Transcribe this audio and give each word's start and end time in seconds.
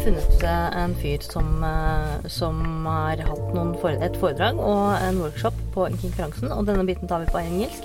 jeg 0.00 0.14
funnet 0.14 0.44
eh, 0.48 0.76
en 0.80 0.94
fyr 0.96 1.24
som, 1.24 1.48
eh, 1.66 2.28
som 2.32 2.60
har 2.86 3.20
hatt 3.20 3.48
noen 3.52 3.74
fore 3.82 3.98
et 4.00 4.14
foredrag 4.16 4.56
og 4.56 4.94
en 4.96 5.18
workshop 5.20 5.56
på 5.74 5.88
konferansen, 6.00 6.48
og 6.54 6.64
denne 6.68 6.86
biten 6.88 7.08
tar 7.08 7.20
vi 7.20 7.28
på 7.28 7.40
engelsk. 7.42 7.84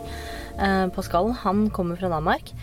Eh, 0.56 0.86
Pascal, 0.96 1.34
han 1.42 1.70
kommer 1.76 2.00
fra 2.00 2.10
Danmark. 2.14 2.54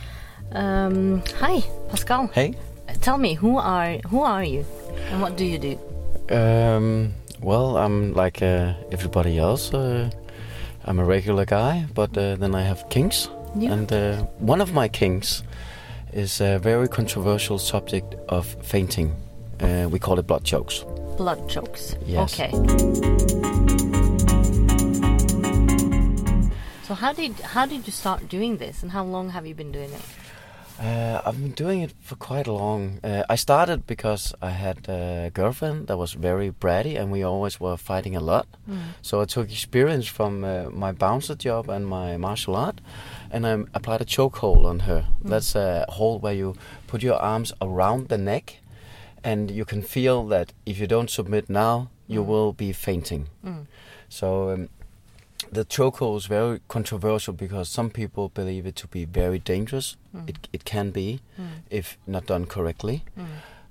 Um, 0.56 1.20
Hei, 1.40 1.60
Pascal. 1.90 2.28
Hey. 2.32 2.54
Tell 3.02 3.18
me, 3.18 3.34
who 3.34 3.58
are, 3.58 4.00
who 4.08 4.22
are 4.22 4.44
you? 4.44 4.64
And 5.10 5.20
what 5.20 5.36
do 5.36 5.44
you 5.44 5.58
do? 5.58 5.76
Um, 6.34 7.12
well, 7.42 7.76
I'm 7.76 8.14
like 8.14 8.40
uh, 8.42 8.72
everybody 8.90 9.38
else. 9.38 9.74
Uh, 9.74 10.08
I'm 10.86 10.98
a 10.98 11.04
regular 11.04 11.44
guy, 11.44 11.84
but 11.94 12.16
uh, 12.16 12.36
then 12.36 12.54
I 12.54 12.62
have 12.62 12.88
kinks. 12.88 13.28
Yeah. 13.54 13.72
And 13.72 13.92
uh, 13.92 14.16
one 14.38 14.62
of 14.62 14.72
my 14.72 14.88
kinks 14.88 15.42
is 16.12 16.40
a 16.40 16.58
very 16.58 16.88
controversial 16.88 17.58
subject 17.58 18.14
of 18.28 18.46
fainting. 18.62 19.21
Uh, 19.62 19.88
we 19.88 19.98
call 19.98 20.18
it 20.18 20.26
blood 20.26 20.44
chokes. 20.44 20.84
Blood 21.16 21.48
chokes. 21.48 21.94
Yes. 22.04 22.32
Okay. 22.32 22.50
So 26.82 26.94
how 26.94 27.12
did 27.12 27.32
how 27.40 27.66
did 27.66 27.86
you 27.86 27.92
start 27.92 28.28
doing 28.28 28.58
this, 28.58 28.82
and 28.82 28.90
how 28.92 29.04
long 29.04 29.30
have 29.30 29.46
you 29.46 29.54
been 29.54 29.72
doing 29.72 29.92
it? 29.92 30.02
Uh, 30.80 31.20
I've 31.24 31.40
been 31.40 31.52
doing 31.52 31.82
it 31.82 31.92
for 32.00 32.16
quite 32.16 32.48
a 32.48 32.52
long. 32.52 32.98
Uh, 33.04 33.22
I 33.30 33.36
started 33.36 33.86
because 33.86 34.34
I 34.42 34.50
had 34.50 34.88
a 34.88 35.30
girlfriend 35.32 35.86
that 35.86 35.96
was 35.96 36.14
very 36.14 36.50
bratty, 36.50 36.98
and 36.98 37.12
we 37.12 37.22
always 37.22 37.60
were 37.60 37.76
fighting 37.76 38.16
a 38.16 38.20
lot. 38.20 38.46
So 39.00 39.20
I 39.20 39.26
took 39.26 39.52
experience 39.52 40.06
from 40.08 40.42
uh, 40.42 40.70
my 40.70 40.90
bouncer 40.90 41.36
job 41.36 41.68
and 41.68 41.86
my 41.86 42.16
martial 42.16 42.56
art, 42.56 42.80
and 43.30 43.46
I 43.46 43.52
applied 43.74 44.00
a 44.00 44.04
chokehold 44.04 44.64
on 44.64 44.80
her. 44.80 45.06
That's 45.22 45.54
a 45.54 45.84
hold 45.88 46.22
where 46.22 46.34
you 46.34 46.56
put 46.88 47.02
your 47.02 47.16
arms 47.16 47.52
around 47.60 48.08
the 48.08 48.18
neck, 48.18 48.56
and 49.24 49.50
you 49.50 49.64
can 49.64 49.82
feel 49.82 50.26
that 50.28 50.52
if 50.66 50.78
you 50.78 50.86
don't 50.86 51.10
submit 51.10 51.48
now, 51.48 51.90
you 52.06 52.22
mm. 52.22 52.26
will 52.26 52.52
be 52.52 52.72
fainting. 52.72 53.28
Mm. 53.44 53.66
So 54.08 54.50
um, 54.50 54.68
the 55.50 55.64
chokehold 55.64 56.16
is 56.16 56.26
very 56.26 56.60
controversial 56.68 57.32
because 57.32 57.68
some 57.68 57.90
people 57.90 58.28
believe 58.28 58.66
it 58.66 58.76
to 58.76 58.86
be 58.88 59.04
very 59.04 59.38
dangerous. 59.38 59.96
Mm. 60.14 60.28
It 60.28 60.48
it 60.52 60.64
can 60.64 60.90
be 60.90 61.20
if 61.70 61.98
not 62.06 62.26
done 62.26 62.46
correctly. 62.46 63.04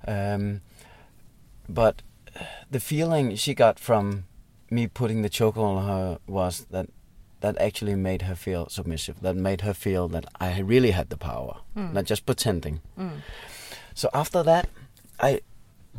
Um, 0.06 0.62
but 1.68 2.02
the 2.70 2.80
feeling 2.80 3.36
she 3.36 3.54
got 3.54 3.78
from 3.78 4.24
me 4.70 4.86
putting 4.86 5.22
the 5.22 5.30
chokehold 5.30 5.76
on 5.76 5.86
her 5.86 6.18
was 6.26 6.66
that 6.70 6.86
that 7.40 7.58
actually 7.58 7.94
made 7.94 8.22
her 8.22 8.34
feel 8.34 8.68
submissive. 8.68 9.20
That 9.20 9.36
made 9.36 9.60
her 9.62 9.74
feel 9.74 10.08
that 10.08 10.24
I 10.40 10.60
really 10.60 10.92
had 10.92 11.10
the 11.10 11.16
power, 11.16 11.58
not 11.74 12.04
just 12.04 12.24
pretending. 12.24 12.80
So 13.94 14.08
after 14.14 14.42
that, 14.44 14.68
I 15.22 15.40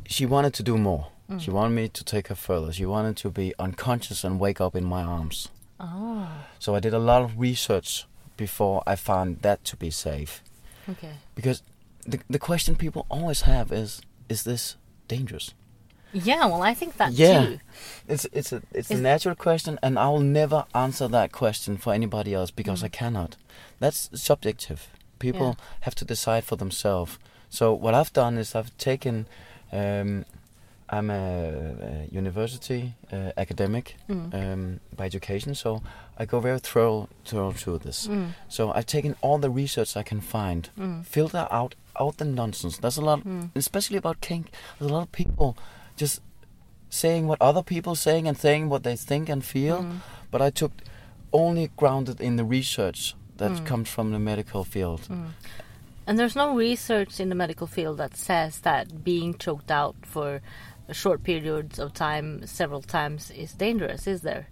she 0.05 0.25
wanted 0.25 0.53
to 0.55 0.63
do 0.63 0.77
more. 0.77 1.07
Mm. 1.29 1.39
She 1.39 1.49
wanted 1.51 1.75
me 1.75 1.87
to 1.87 2.03
take 2.03 2.27
her 2.27 2.35
further. 2.35 2.73
She 2.73 2.85
wanted 2.85 3.15
to 3.17 3.29
be 3.29 3.53
unconscious 3.57 4.23
and 4.23 4.39
wake 4.39 4.59
up 4.59 4.75
in 4.75 4.83
my 4.83 5.03
arms. 5.03 5.49
Oh, 5.79 6.27
So 6.59 6.75
I 6.75 6.79
did 6.79 6.93
a 6.93 6.99
lot 6.99 7.21
of 7.23 7.39
research 7.39 8.05
before 8.37 8.83
I 8.85 8.95
found 8.95 9.41
that 9.41 9.63
to 9.65 9.75
be 9.77 9.89
safe. 9.91 10.43
okay. 10.89 11.13
Because 11.35 11.63
the 12.05 12.19
the 12.29 12.39
question 12.39 12.75
people 12.75 13.05
always 13.09 13.41
have 13.41 13.71
is 13.71 14.01
is 14.29 14.43
this 14.43 14.75
dangerous? 15.07 15.53
Yeah, 16.15 16.45
well, 16.45 16.61
I 16.61 16.75
think 16.75 16.97
that 16.97 17.13
Yeah. 17.13 17.45
too. 17.45 17.59
It's 18.07 18.25
it's 18.33 18.51
a 18.53 18.61
it's 18.71 18.91
Is- 18.91 18.99
a 18.99 19.01
natural 19.01 19.35
question 19.35 19.79
and 19.81 19.97
I 19.97 20.07
will 20.09 20.19
never 20.41 20.65
answer 20.73 21.07
that 21.07 21.31
question 21.31 21.77
for 21.77 21.93
anybody 21.93 22.33
else 22.33 22.51
because 22.51 22.81
mm. 22.81 22.85
I 22.85 22.89
cannot. 22.89 23.37
That's 23.79 24.09
subjective. 24.13 24.79
People 25.19 25.47
Yeah. 25.57 25.65
have 25.81 25.95
to 25.95 26.05
decide 26.05 26.43
for 26.43 26.57
themselves. 26.57 27.17
So 27.53 27.71
what 27.83 27.93
I've 27.93 28.11
done 28.13 28.39
is 28.39 28.55
I've 28.55 28.75
taken 28.77 29.27
um, 29.71 30.25
I'm 30.89 31.09
a, 31.09 31.15
a 31.89 32.07
university 32.11 32.93
uh, 33.11 33.31
academic 33.37 33.95
Mm. 34.09 34.33
um, 34.33 34.79
by 34.97 35.05
education, 35.05 35.55
so 35.55 35.81
I 36.21 36.25
go 36.25 36.39
very 36.39 36.59
thorough, 36.59 37.09
thorough 37.25 37.51
through 37.51 37.79
this. 37.79 38.07
Mm. 38.07 38.29
So 38.49 38.71
I've 38.75 38.85
taken 38.85 39.15
all 39.21 39.37
the 39.39 39.49
research 39.49 39.95
I 39.95 40.03
can 40.03 40.21
find, 40.21 40.69
Mm. 40.77 41.05
filter 41.05 41.47
out 41.51 41.75
out 41.99 42.17
the 42.17 42.25
nonsense. 42.25 42.77
There's 42.81 42.97
a 42.97 43.05
lot, 43.05 43.19
Mm. 43.23 43.49
especially 43.55 43.97
about 43.97 44.17
kink. 44.21 44.45
There's 44.79 44.89
a 44.91 44.93
lot 44.93 45.03
of 45.03 45.11
people 45.11 45.55
just 46.01 46.21
saying 46.89 47.27
what 47.27 47.39
other 47.41 47.63
people 47.63 47.95
saying 47.95 48.27
and 48.27 48.37
saying 48.37 48.69
what 48.69 48.81
they 48.83 48.95
think 48.97 49.29
and 49.29 49.43
feel. 49.45 49.77
Mm. 49.83 49.99
But 50.31 50.41
I 50.41 50.49
took 50.51 50.71
only 51.31 51.69
grounded 51.77 52.19
in 52.21 52.35
the 52.37 52.43
research 52.57 53.15
that 53.37 53.51
Mm. 53.51 53.65
comes 53.65 53.89
from 53.89 54.11
the 54.11 54.19
medical 54.19 54.63
field. 54.63 55.01
And 56.05 56.19
there's 56.19 56.35
no 56.35 56.55
research 56.55 57.19
in 57.19 57.29
the 57.29 57.35
medical 57.35 57.67
field 57.67 57.97
that 57.97 58.15
says 58.15 58.59
that 58.59 59.03
being 59.03 59.37
choked 59.37 59.71
out 59.71 59.95
for 60.03 60.41
short 60.91 61.23
periods 61.23 61.79
of 61.79 61.93
time, 61.93 62.45
several 62.45 62.81
times, 62.81 63.31
is 63.31 63.53
dangerous, 63.53 64.05
is 64.07 64.21
there? 64.21 64.47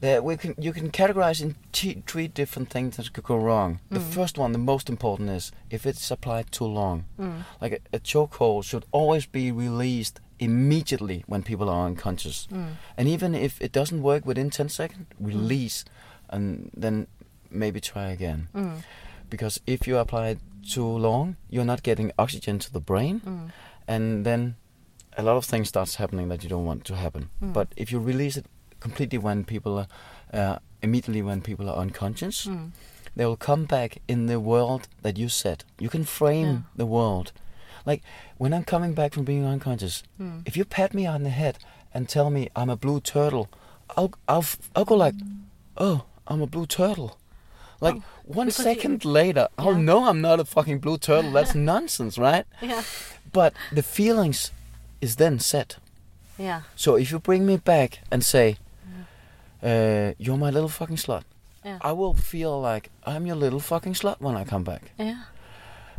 There 0.00 0.22
we 0.22 0.36
can 0.36 0.54
you 0.58 0.72
can 0.72 0.92
categorize 0.92 1.42
in 1.42 1.56
t- 1.72 2.04
three 2.06 2.28
different 2.28 2.70
things 2.70 2.96
that 2.96 3.12
could 3.12 3.24
go 3.24 3.36
wrong. 3.36 3.80
The 3.90 3.98
mm. 3.98 4.14
first 4.14 4.38
one, 4.38 4.52
the 4.52 4.58
most 4.58 4.88
important, 4.88 5.28
is 5.30 5.50
if 5.70 5.86
it's 5.86 6.08
applied 6.12 6.52
too 6.52 6.66
long. 6.66 7.06
Mm. 7.18 7.42
Like 7.60 7.72
a, 7.72 7.96
a 7.96 7.98
chokehold 7.98 8.62
should 8.62 8.84
always 8.92 9.26
be 9.26 9.50
released 9.50 10.20
immediately 10.38 11.24
when 11.26 11.42
people 11.42 11.68
are 11.68 11.86
unconscious, 11.86 12.46
mm. 12.52 12.74
and 12.96 13.08
even 13.08 13.34
if 13.34 13.60
it 13.60 13.72
doesn't 13.72 14.00
work 14.00 14.24
within 14.24 14.50
ten 14.50 14.68
seconds, 14.68 15.06
release, 15.18 15.84
and 16.30 16.70
then 16.76 17.08
maybe 17.50 17.80
try 17.80 18.10
again. 18.10 18.48
Because 19.30 19.60
if 19.66 19.88
you 19.88 19.98
apply 19.98 20.28
it 20.28 20.38
too 20.62 20.86
long, 20.86 21.36
you're 21.50 21.64
not 21.64 21.82
getting 21.82 22.12
oxygen 22.18 22.58
to 22.58 22.72
the 22.72 22.80
brain, 22.80 23.20
mm. 23.24 23.50
and 23.86 24.24
then 24.24 24.56
a 25.16 25.22
lot 25.22 25.36
of 25.36 25.44
things 25.44 25.68
starts 25.68 25.96
happening 25.96 26.28
that 26.28 26.42
you 26.42 26.48
don't 26.48 26.64
want 26.66 26.84
to 26.84 26.94
happen. 26.94 27.30
Mm. 27.42 27.52
But 27.52 27.68
if 27.76 27.90
you 27.92 27.98
release 27.98 28.36
it 28.36 28.46
completely 28.80 29.18
when 29.18 29.44
people 29.44 29.78
are 29.78 29.86
uh, 30.32 30.58
immediately 30.82 31.22
when 31.22 31.40
people 31.42 31.68
are 31.68 31.76
unconscious, 31.76 32.46
mm. 32.46 32.70
they 33.16 33.24
will 33.26 33.36
come 33.36 33.64
back 33.64 33.98
in 34.06 34.26
the 34.26 34.38
world 34.38 34.86
that 35.02 35.18
you 35.18 35.28
set. 35.28 35.64
You 35.78 35.88
can 35.88 36.04
frame 36.04 36.46
Yeah. 36.46 36.58
the 36.76 36.86
world. 36.86 37.32
Like 37.86 38.02
when 38.36 38.52
I'm 38.52 38.64
coming 38.64 38.94
back 38.94 39.12
from 39.14 39.24
being 39.24 39.44
unconscious, 39.44 40.02
if 40.44 40.56
you 40.56 40.64
pat 40.64 40.92
me 40.94 41.06
on 41.06 41.22
the 41.24 41.30
head 41.30 41.58
and 41.94 42.08
tell 42.08 42.30
me 42.30 42.48
I'm 42.54 42.70
a 42.70 42.76
blue 42.76 43.00
turtle, 43.00 43.48
I'll 43.96 44.12
I'll 44.28 44.44
I'll 44.76 44.84
go 44.84 44.94
like, 44.96 45.14
oh, 45.76 46.04
I'm 46.26 46.42
a 46.42 46.46
blue 46.46 46.66
turtle. 46.66 47.16
Like 47.80 47.94
one 48.24 48.48
Oh, 48.48 48.50
because 48.50 48.58
you- 49.04 49.10
later, 49.10 49.48
I'll 49.58 49.72
Yeah. 49.74 49.78
know 49.88 50.08
I'm 50.08 50.20
not 50.20 50.40
a 50.40 50.44
fucking 50.44 50.78
blue 50.80 50.98
turtle. 50.98 51.32
That's 51.32 51.54
nonsense, 51.72 52.18
right? 52.18 52.44
Yeah. 52.60 52.82
But 53.32 53.52
the 53.72 53.82
feelings 53.82 54.50
is 55.00 55.16
then 55.16 55.38
set. 55.38 55.76
Yeah. 56.38 56.62
So 56.76 56.96
if 56.96 57.10
you 57.10 57.18
bring 57.18 57.46
me 57.46 57.56
back 57.56 58.00
and 58.10 58.24
say, 58.24 58.56
uh, 59.62 60.12
"You're 60.18 60.36
my 60.38 60.50
little 60.50 60.68
fucking 60.68 60.96
slut," 60.96 61.22
Yeah. 61.64 61.78
I 61.80 61.92
will 61.92 62.14
feel 62.14 62.60
like 62.60 62.90
I'm 63.06 63.26
your 63.26 63.36
little 63.36 63.60
fucking 63.60 63.94
slut 63.94 64.16
when 64.20 64.36
I 64.36 64.44
come 64.44 64.64
back. 64.64 64.92
Yeah. 64.98 65.22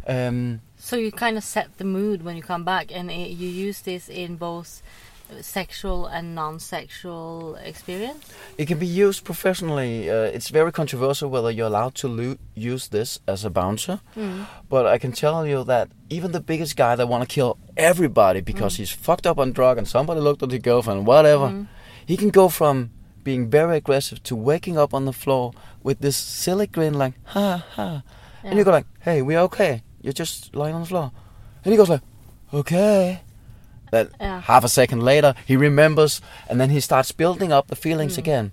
Um, 0.07 0.61
So 0.77 0.95
you 0.95 1.11
kind 1.11 1.37
of 1.37 1.43
set 1.43 1.77
the 1.77 1.83
mood 1.83 2.23
when 2.23 2.35
you 2.37 2.41
come 2.41 2.63
back, 2.63 2.91
and 2.91 3.11
it, 3.11 3.31
you 3.31 3.49
use 3.49 3.81
this 3.81 4.07
in 4.09 4.37
both 4.37 4.81
sexual 5.41 6.07
and 6.07 6.35
non-sexual 6.35 7.55
experience. 7.55 8.31
it 8.57 8.67
can 8.67 8.79
be 8.79 8.87
used 8.87 9.23
professionally. 9.23 10.09
Uh, 10.09 10.23
it's 10.23 10.49
very 10.49 10.71
controversial 10.71 11.29
whether 11.29 11.51
you're 11.51 11.67
allowed 11.67 11.95
to 11.95 12.07
lo- 12.07 12.37
use 12.55 12.89
this 12.89 13.19
as 13.27 13.45
a 13.45 13.49
bouncer. 13.49 14.01
Hmm. 14.13 14.43
But 14.67 14.85
I 14.85 14.97
can 14.97 15.11
tell 15.11 15.45
you 15.45 15.63
that 15.65 15.89
even 16.09 16.31
the 16.31 16.39
biggest 16.39 16.75
guy 16.75 16.95
that 16.95 17.07
want 17.07 17.27
to 17.27 17.33
kill 17.33 17.57
everybody 17.77 18.41
because 18.41 18.75
hmm. 18.75 18.81
he's 18.81 18.91
fucked 18.91 19.25
up 19.25 19.37
on 19.37 19.51
drug 19.51 19.77
and 19.77 19.87
somebody 19.87 20.19
looked 20.19 20.43
at 20.43 20.51
his 20.51 20.61
girlfriend, 20.61 21.05
whatever, 21.05 21.49
hmm. 21.49 21.63
he 22.05 22.17
can 22.17 22.29
go 22.29 22.49
from 22.49 22.91
being 23.23 23.49
very 23.49 23.77
aggressive 23.77 24.21
to 24.23 24.35
waking 24.35 24.77
up 24.77 24.93
on 24.93 25.05
the 25.05 25.13
floor 25.13 25.53
with 25.83 25.99
this 25.99 26.17
silly 26.17 26.67
grin, 26.67 26.93
like 26.93 27.13
ha 27.25 27.63
ha, 27.75 28.01
and 28.43 28.57
you 28.57 28.63
go 28.63 28.71
like, 28.71 28.87
"Hey, 29.01 29.21
we're 29.21 29.39
okay? 29.41 29.83
You're 30.01 30.13
just 30.13 30.55
lying 30.55 30.73
on 30.75 30.81
the 30.81 30.87
floor," 30.87 31.11
and 31.63 31.71
he 31.71 31.77
goes 31.77 31.89
like, 31.89 32.01
"Okay." 32.53 33.21
That 33.91 34.09
Yeah. 34.19 34.41
half 34.41 34.63
a 34.63 34.69
second 34.69 35.01
later, 35.03 35.33
he 35.45 35.55
remembers, 35.57 36.21
and 36.49 36.59
then 36.59 36.69
he 36.69 36.79
starts 36.79 37.11
building 37.11 37.51
up 37.51 37.67
the 37.67 37.75
feelings 37.75 38.17
again. 38.17 38.51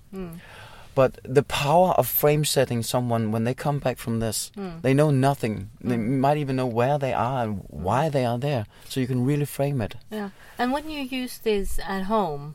But 0.94 1.18
the 1.24 1.42
power 1.42 1.90
of 1.98 2.06
frame 2.08 2.44
setting 2.46 2.82
someone 2.82 3.30
when 3.30 3.44
they 3.44 3.52
come 3.52 3.78
back 3.78 3.98
from 3.98 4.20
this, 4.20 4.50
they 4.82 4.94
know 4.94 5.10
nothing. 5.10 5.68
They 5.80 5.98
might 5.98 6.38
even 6.38 6.56
know 6.56 6.66
where 6.66 6.98
they 6.98 7.12
are 7.12 7.44
and 7.44 7.62
why 7.68 8.08
they 8.08 8.24
are 8.24 8.38
there. 8.38 8.64
So 8.88 9.00
you 9.00 9.06
can 9.06 9.26
really 9.26 9.44
frame 9.44 9.82
it. 9.82 9.96
Yeah. 10.10 10.30
And 10.58 10.72
when 10.72 10.88
you 10.88 11.02
use 11.02 11.36
this 11.38 11.78
at 11.80 12.04
home 12.04 12.54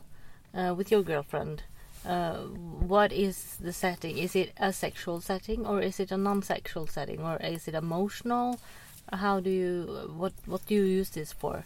uh, 0.52 0.74
with 0.76 0.90
your 0.90 1.02
girlfriend, 1.04 1.62
uh, 2.04 2.38
what 2.94 3.12
is 3.12 3.56
the 3.60 3.72
setting? 3.72 4.18
Is 4.18 4.34
it 4.34 4.50
a 4.58 4.72
sexual 4.72 5.20
setting, 5.20 5.64
or 5.64 5.80
is 5.80 6.00
it 6.00 6.10
a 6.10 6.16
non-sexual 6.16 6.88
setting, 6.88 7.20
or 7.20 7.36
is 7.36 7.68
it 7.68 7.74
emotional? 7.74 8.58
How 9.12 9.38
do 9.40 9.50
you 9.50 10.10
what 10.16 10.32
what 10.46 10.66
do 10.66 10.74
you 10.74 10.84
use 10.84 11.10
this 11.10 11.32
for? 11.32 11.64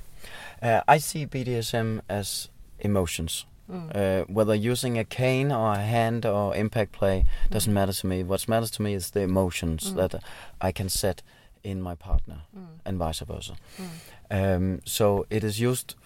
Uh, 0.63 0.81
I 0.89 0.99
see 0.99 1.27
BDSM 1.27 2.01
as 2.09 2.49
emotions. 2.81 3.47
Uh, 3.69 4.23
whether 4.29 4.55
using 4.55 4.97
a 4.97 5.05
cane 5.05 5.51
or 5.51 5.73
a 5.73 5.83
hand 5.83 6.25
or 6.25 6.55
impact 6.55 6.93
play 6.93 7.25
doesn't 7.51 7.75
matter 7.75 7.93
to 7.93 8.07
me. 8.07 8.23
What 8.23 8.49
matters 8.49 8.71
to 8.73 8.83
me 8.83 8.95
is 8.95 9.11
the 9.11 9.23
emotions 9.23 9.93
that 9.95 10.23
I 10.61 10.71
can 10.71 10.89
set 10.89 11.21
in 11.65 11.83
my 11.83 11.97
partner, 11.97 12.43
Mm. 12.57 12.67
and 12.85 12.97
vice 12.99 13.19
versa. 13.27 13.55
Mm. 13.77 14.57
Um, 14.57 14.81
so 14.85 15.27
it 15.31 15.43
is 15.43 15.59
used 15.59 15.97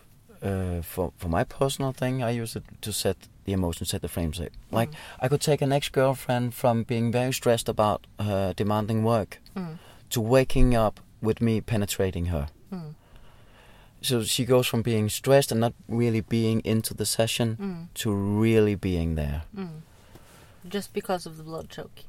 uh, 0.43 0.81
for 0.82 1.12
for 1.19 1.28
my 1.28 1.44
personal 1.44 1.93
thing. 1.93 2.22
I 2.22 2.31
use 2.43 2.56
it 2.56 2.64
to 2.81 2.93
set 2.93 3.17
the 3.44 3.52
emotions, 3.52 3.90
set 3.90 4.00
the 4.00 4.08
frame 4.08 4.32
rate. 4.40 4.52
Like 4.70 4.88
I 5.20 5.28
could 5.28 5.43
take 5.43 5.61
an 5.64 5.70
ex-girlfriend 5.72 6.55
from 6.55 6.84
being 6.84 7.12
very 7.12 7.32
stressed 7.32 7.69
about 7.69 8.06
her 8.19 8.55
demanding 8.56 9.05
work 9.05 9.38
Mm. 9.55 9.78
to 10.11 10.20
waking 10.22 10.75
up 10.75 11.00
with 11.20 11.43
me 11.43 11.61
penetrating 11.61 12.26
her. 12.26 12.46
Mm. 12.72 12.94
So 14.02 14.23
she 14.25 14.44
goes 14.44 14.67
from 14.67 14.82
being 14.82 15.08
stressed 15.11 15.52
and 15.52 15.61
not 15.61 15.75
really 15.88 16.20
being 16.23 16.61
into 16.64 16.94
the 16.94 17.05
session 17.06 17.56
Mm. 17.61 17.94
to 18.02 18.12
really 18.12 18.75
being 18.75 19.14
there. 19.14 19.43
Mm. 19.56 19.82
Just 20.69 20.93
because 20.93 21.26
of 21.26 21.37
the 21.37 21.43
blood 21.43 21.69
choke. 21.70 22.05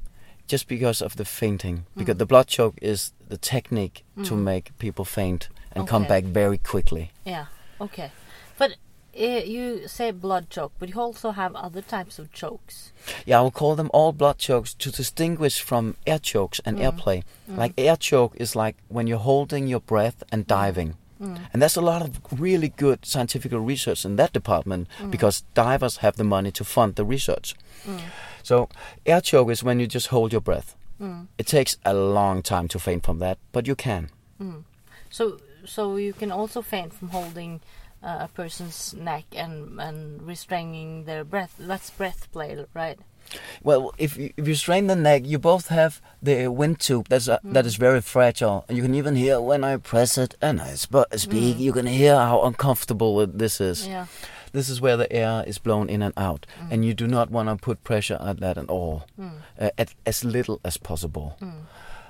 Just 0.47 0.67
because 0.67 1.01
of 1.01 1.15
the 1.15 1.25
fainting. 1.25 1.85
Because 1.97 2.15
Mm. 2.15 2.19
the 2.19 2.25
blood 2.25 2.47
choke 2.47 2.77
is 2.81 3.11
the 3.29 3.38
technique 3.38 4.03
to 4.23 4.33
Mm. 4.35 4.43
make 4.43 4.77
people 4.79 5.05
faint 5.05 5.49
and 5.73 5.88
come 5.88 6.05
back 6.05 6.23
very 6.25 6.57
quickly. 6.57 7.11
Yeah. 7.25 7.45
Okay. 7.79 8.11
But 8.57 8.71
uh, 9.19 9.44
you 9.44 9.87
say 9.89 10.11
blood 10.11 10.49
choke, 10.49 10.71
but 10.79 10.87
you 10.89 10.95
also 10.99 11.31
have 11.31 11.53
other 11.55 11.81
types 11.81 12.17
of 12.19 12.31
chokes. 12.31 12.91
Yeah, 13.25 13.39
I 13.39 13.41
will 13.41 13.51
call 13.51 13.75
them 13.75 13.89
all 13.94 14.13
blood 14.13 14.37
chokes 14.37 14.73
to 14.75 14.89
distinguish 14.91 15.59
from 15.59 15.95
air 16.07 16.19
chokes 16.19 16.61
and 16.65 16.77
Mm. 16.77 16.83
airplay. 16.83 17.23
Mm. 17.49 17.57
Like 17.57 17.73
air 17.77 17.97
choke 17.97 18.33
is 18.37 18.55
like 18.55 18.77
when 18.87 19.07
you're 19.07 19.19
holding 19.31 19.67
your 19.67 19.81
breath 19.81 20.23
and 20.31 20.47
diving. 20.47 20.95
Mm. 21.21 21.39
And 21.53 21.62
there's 21.62 21.77
a 21.77 21.81
lot 21.81 22.01
of 22.01 22.19
really 22.41 22.69
good 22.69 23.06
scientific 23.06 23.51
research 23.51 24.06
in 24.06 24.15
that 24.15 24.33
department 24.33 24.88
Mm. 25.00 25.12
because 25.12 25.44
divers 25.53 25.97
have 25.97 26.15
the 26.18 26.23
money 26.23 26.51
to 26.51 26.63
fund 26.63 26.95
the 26.95 27.06
research. 27.06 27.56
Mm. 27.85 28.00
So 28.44 28.69
air 29.06 29.21
choke 29.21 29.51
is 29.51 29.63
when 29.63 29.79
you 29.79 29.88
just 29.88 30.07
hold 30.07 30.31
your 30.31 30.41
breath. 30.41 30.75
Mm. 31.00 31.27
It 31.38 31.47
takes 31.47 31.77
a 31.85 31.94
long 31.94 32.41
time 32.41 32.68
to 32.69 32.79
faint 32.79 33.06
from 33.06 33.19
that, 33.19 33.38
but 33.51 33.68
you 33.68 33.75
can. 33.75 34.09
Mm. 34.39 34.63
So, 35.09 35.39
so 35.65 35.95
you 35.97 36.13
can 36.13 36.31
also 36.31 36.62
faint 36.62 36.94
from 36.94 37.09
holding 37.09 37.62
uh, 38.03 38.18
a 38.21 38.27
person's 38.27 38.94
neck 38.95 39.25
and 39.35 39.79
and 39.79 40.21
restraining 40.23 41.06
their 41.06 41.23
breath. 41.23 41.53
That's 41.59 41.91
breath 41.91 42.31
play, 42.31 42.65
right? 42.73 42.97
Well, 43.63 43.91
if 43.97 44.18
you, 44.18 44.31
if 44.38 44.47
you 44.47 44.56
strain 44.56 44.88
the 44.88 44.95
neck, 44.95 45.21
you 45.25 45.39
both 45.39 45.68
have 45.69 46.01
the 46.21 46.47
wind 46.47 46.79
tube 46.79 47.07
that's 47.09 47.27
uh, 47.29 47.38
that 47.44 47.65
is 47.65 47.75
very 47.77 48.01
fragile. 48.01 48.65
And 48.68 48.77
you 48.77 48.83
can 48.83 48.95
even 48.95 49.15
hear 49.15 49.39
when 49.39 49.63
I 49.63 49.77
press 49.77 50.18
it 50.18 50.35
and 50.41 50.62
I 50.62 50.75
sp- 50.75 51.07
speak. 51.15 51.57
Mm. 51.57 51.59
You 51.59 51.73
can 51.73 51.85
hear 51.85 52.15
how 52.15 52.41
uncomfortable 52.44 53.21
it- 53.21 53.38
this 53.38 53.62
is. 53.62 53.88
Yeah. 53.88 54.06
This 54.53 54.68
is 54.69 54.81
where 54.81 54.97
the 54.97 55.12
air 55.13 55.44
is 55.47 55.59
blown 55.59 55.89
in 55.89 56.01
and 56.01 56.13
out, 56.18 56.45
Mm. 56.59 56.71
and 56.71 56.85
you 56.85 56.94
do 56.94 57.07
not 57.07 57.31
want 57.31 57.47
to 57.50 57.56
put 57.56 57.83
pressure 57.83 58.18
at 58.19 58.39
that 58.41 58.57
at 58.57 58.69
all, 58.69 59.03
Mm. 59.18 59.31
uh, 59.59 59.69
at 59.77 59.94
as 60.06 60.23
little 60.25 60.59
as 60.65 60.77
possible. 60.77 61.38
Mm. 61.39 61.53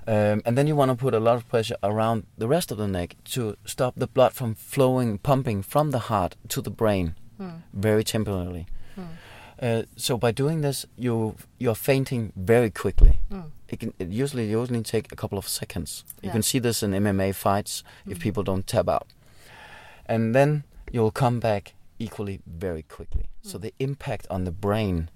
Um, 0.08 0.42
and 0.46 0.58
then 0.58 0.66
you 0.68 0.75
want 0.75 0.90
to 0.90 0.96
put 0.98 1.13
a 1.13 1.19
lot 1.19 1.36
of 1.36 1.48
pressure 1.48 1.75
around 1.84 2.24
the 2.40 2.48
rest 2.48 2.72
of 2.72 2.78
the 2.80 2.88
neck 2.88 3.16
to 3.34 3.56
stop 3.66 3.94
the 3.96 4.08
blood 4.08 4.34
from 4.34 4.56
flowing, 4.56 5.19
pumping 5.19 5.62
from 5.63 5.92
the 5.92 6.00
heart 6.10 6.36
to 6.48 6.62
the 6.62 6.72
brain 6.72 7.13
Mm. 7.40 7.62
very 7.74 8.04
temporarily. 8.04 8.66
Uh, 9.62 9.84
so 9.96 10.18
by 10.18 10.31
doing 10.31 10.62
this, 10.62 10.86
you 10.98 11.36
you're 11.60 11.75
fainting 11.75 12.34
very 12.36 12.72
quickly. 12.72 13.19
Mm. 13.30 13.52
It 13.69 13.80
can 13.80 13.94
it 14.00 14.08
usually 14.10 14.50
you 14.50 14.60
only 14.60 14.81
take 14.81 15.12
a 15.12 15.16
couple 15.16 15.38
of 15.38 15.48
seconds. 15.48 16.04
You 16.24 16.31
can 16.31 16.42
see 16.42 16.60
this 16.60 16.81
in 16.84 16.92
MMA 16.94 17.31
fights 17.34 17.84
if 18.08 18.18
Mhm. 18.18 18.22
people 18.22 18.44
don't 18.44 18.66
tap 18.66 18.90
out, 18.90 19.08
and 20.08 20.34
then 20.36 20.63
you'll 20.92 21.12
come 21.12 21.40
back 21.40 21.74
equally 22.00 22.40
very 22.48 22.84
quickly. 22.84 23.25
So 23.44 23.58
Mm. 23.58 23.62
the 23.62 23.74
impact 23.80 24.28
on 24.30 24.46
the 24.46 24.52
brain, 24.52 25.10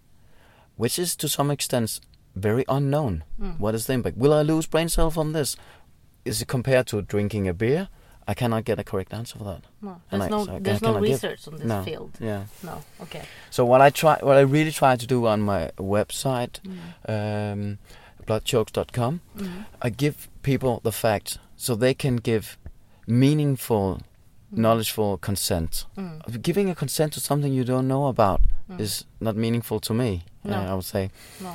which 0.78 1.00
is 1.00 1.16
to 1.16 1.28
some 1.28 1.50
extent 1.54 2.00
very 2.36 2.66
unknown. 2.68 3.24
Mm. 3.42 3.60
What 3.60 3.76
is 3.76 3.86
the 3.88 3.94
impact? 3.94 4.18
Will 4.18 4.34
I 4.34 4.44
lose 4.44 4.68
brain 4.68 4.90
cell 4.90 5.10
from 5.10 5.34
this? 5.34 5.58
Is 6.24 6.42
it 6.42 6.48
compared 6.48 6.86
to 6.88 7.02
drinking 7.02 7.48
a 7.48 7.54
beer? 7.54 7.88
I 8.28 8.34
cannot 8.34 8.66
get 8.66 8.80
a 8.80 8.84
correct 8.84 9.14
answer 9.14 9.38
for 9.38 9.44
that. 9.46 9.62
No, 9.82 10.02
And 10.12 10.22
there's 10.22 10.32
I- 10.32 10.36
no 10.38 10.46
so 10.46 10.60
there's 10.60 10.82
no 10.82 10.88
cannot 10.88 11.04
give- 11.04 11.12
research 11.14 11.48
on 11.48 11.56
this 11.58 11.66
no. 11.68 11.84
field. 11.84 12.12
Yeah. 12.20 12.44
No. 12.64 12.84
Okay. 13.02 13.24
So 13.52 13.66
what 13.66 13.82
I 13.82 13.90
try, 13.92 14.18
what 14.22 14.36
I 14.38 14.42
really 14.42 14.72
try 14.72 14.96
to 14.96 15.06
do 15.08 15.28
on 15.28 15.42
my 15.42 15.72
website, 15.78 16.60
Mm. 16.64 16.74
um, 17.08 17.78
bloodchokes.com, 18.26 19.22
Mm. 19.38 19.66
I 19.82 19.90
give 19.90 20.28
people 20.42 20.80
the 20.84 20.92
facts 20.92 21.38
so 21.56 21.76
they 21.76 21.94
can 21.94 22.16
give 22.18 22.58
meaningful, 23.08 24.00
Mm. 24.52 24.58
knowledgeful 24.58 25.18
consent. 25.18 25.86
Mm. 25.98 26.42
Giving 26.42 26.70
a 26.70 26.76
consent 26.76 27.14
to 27.14 27.20
something 27.20 27.54
you 27.54 27.64
don't 27.64 27.88
know 27.88 28.08
about 28.08 28.42
Mm. 28.70 28.80
is 28.80 29.06
not 29.20 29.36
meaningful 29.36 29.80
to 29.82 29.94
me. 29.94 30.24
No. 30.44 30.56
uh, 30.58 30.72
I 30.72 30.74
would 30.74 30.86
say. 30.86 31.10
No. 31.42 31.54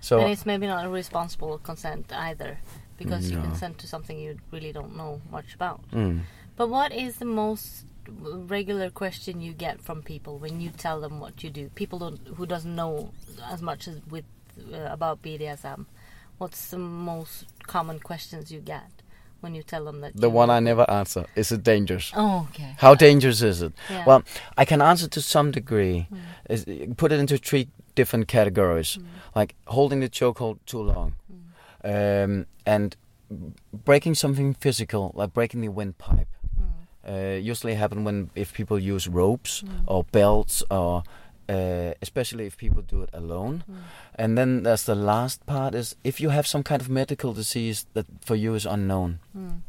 So 0.00 0.20
and 0.20 0.30
it's 0.32 0.46
maybe 0.46 0.66
not 0.66 0.84
a 0.84 0.88
responsible 0.88 1.58
consent 1.58 2.10
either, 2.12 2.58
because 3.02 3.30
you 3.30 3.36
No. 3.38 3.44
consent 3.48 3.74
to 3.82 3.86
something 3.94 4.16
you 4.24 4.32
really 4.54 4.72
don't 4.78 4.94
know 5.00 5.12
much 5.36 5.50
about. 5.58 5.80
mm, 5.90 6.20
But 6.58 6.68
what 6.76 6.90
is 7.04 7.12
the 7.16 7.24
most 7.24 7.68
regular 8.56 8.88
question 9.02 9.40
you 9.40 9.52
get 9.66 9.76
from 9.86 10.02
people 10.02 10.34
when 10.38 10.60
you 10.60 10.70
tell 10.86 10.98
them 11.00 11.14
what 11.20 11.34
you 11.42 11.50
do? 11.60 11.64
People 11.82 11.98
don't, 12.04 12.20
who 12.36 12.44
doesn't 12.54 12.74
know 12.82 12.92
as 13.54 13.60
much 13.62 13.88
as 13.88 13.94
with 14.14 14.24
uh, 14.74 14.92
about 14.96 15.22
BDSM. 15.22 15.86
What's 16.38 16.62
the 16.70 16.78
most 16.78 17.46
common 17.66 17.98
questions 18.10 18.50
you 18.54 18.60
get 18.60 18.90
when 19.42 19.54
you 19.54 19.62
tell 19.62 19.84
them 19.84 20.00
that? 20.02 20.12
the 20.16 20.28
one 20.30 20.50
I 20.50 20.60
never 20.60 20.84
answer 20.90 21.24
is 21.36 21.50
it 21.52 21.62
dangerous? 21.62 22.12
Oh, 22.14 22.46
okay. 22.50 22.74
How 22.78 22.94
dangerous 22.94 23.40
is 23.42 23.62
it? 23.62 23.72
Yeah. 23.90 24.04
Well, 24.06 24.22
I 24.58 24.64
can 24.66 24.80
answer 24.82 25.08
to 25.08 25.20
some 25.22 25.50
degree. 25.50 26.06
Mm. 26.12 26.18
Is, 26.54 26.64
put 26.96 27.12
it 27.12 27.18
into 27.20 27.38
three 27.38 27.68
different 27.94 28.26
categories, 28.28 28.98
Mm. 28.98 29.04
like 29.34 29.54
holding 29.66 30.00
the 30.00 30.08
chokehold 30.08 30.58
too 30.66 30.82
long. 30.82 31.14
Um, 31.84 32.46
and 32.66 32.96
breaking 33.84 34.14
something 34.14 34.54
physical, 34.54 35.12
like 35.14 35.32
breaking 35.32 35.60
the 35.60 35.68
windpipe. 35.68 36.28
Mm. 36.58 37.36
Uh, 37.36 37.38
usually 37.50 37.74
happen 37.74 38.04
when 38.04 38.30
if 38.34 38.52
people 38.52 38.78
use 38.78 39.08
ropes 39.08 39.62
Mm. 39.62 39.84
or 39.86 40.04
belts, 40.12 40.62
or 40.70 41.02
uh, 41.48 41.94
especially 42.02 42.46
if 42.46 42.56
people 42.56 42.82
do 42.82 43.02
it 43.02 43.10
alone. 43.12 43.64
Mm. 43.70 43.76
And 44.14 44.38
then 44.38 44.62
there's 44.62 44.84
the 44.84 44.94
last 44.94 45.44
part 45.46 45.74
is 45.74 45.96
if 46.04 46.20
you 46.20 46.30
have 46.30 46.46
some 46.46 46.62
kind 46.62 46.80
of 46.82 46.88
medical 46.88 47.32
disease 47.32 47.86
that 47.94 48.06
for 48.24 48.36
you 48.36 48.54
is 48.54 48.66
unknown. 48.66 49.18
Mm. 49.36 49.60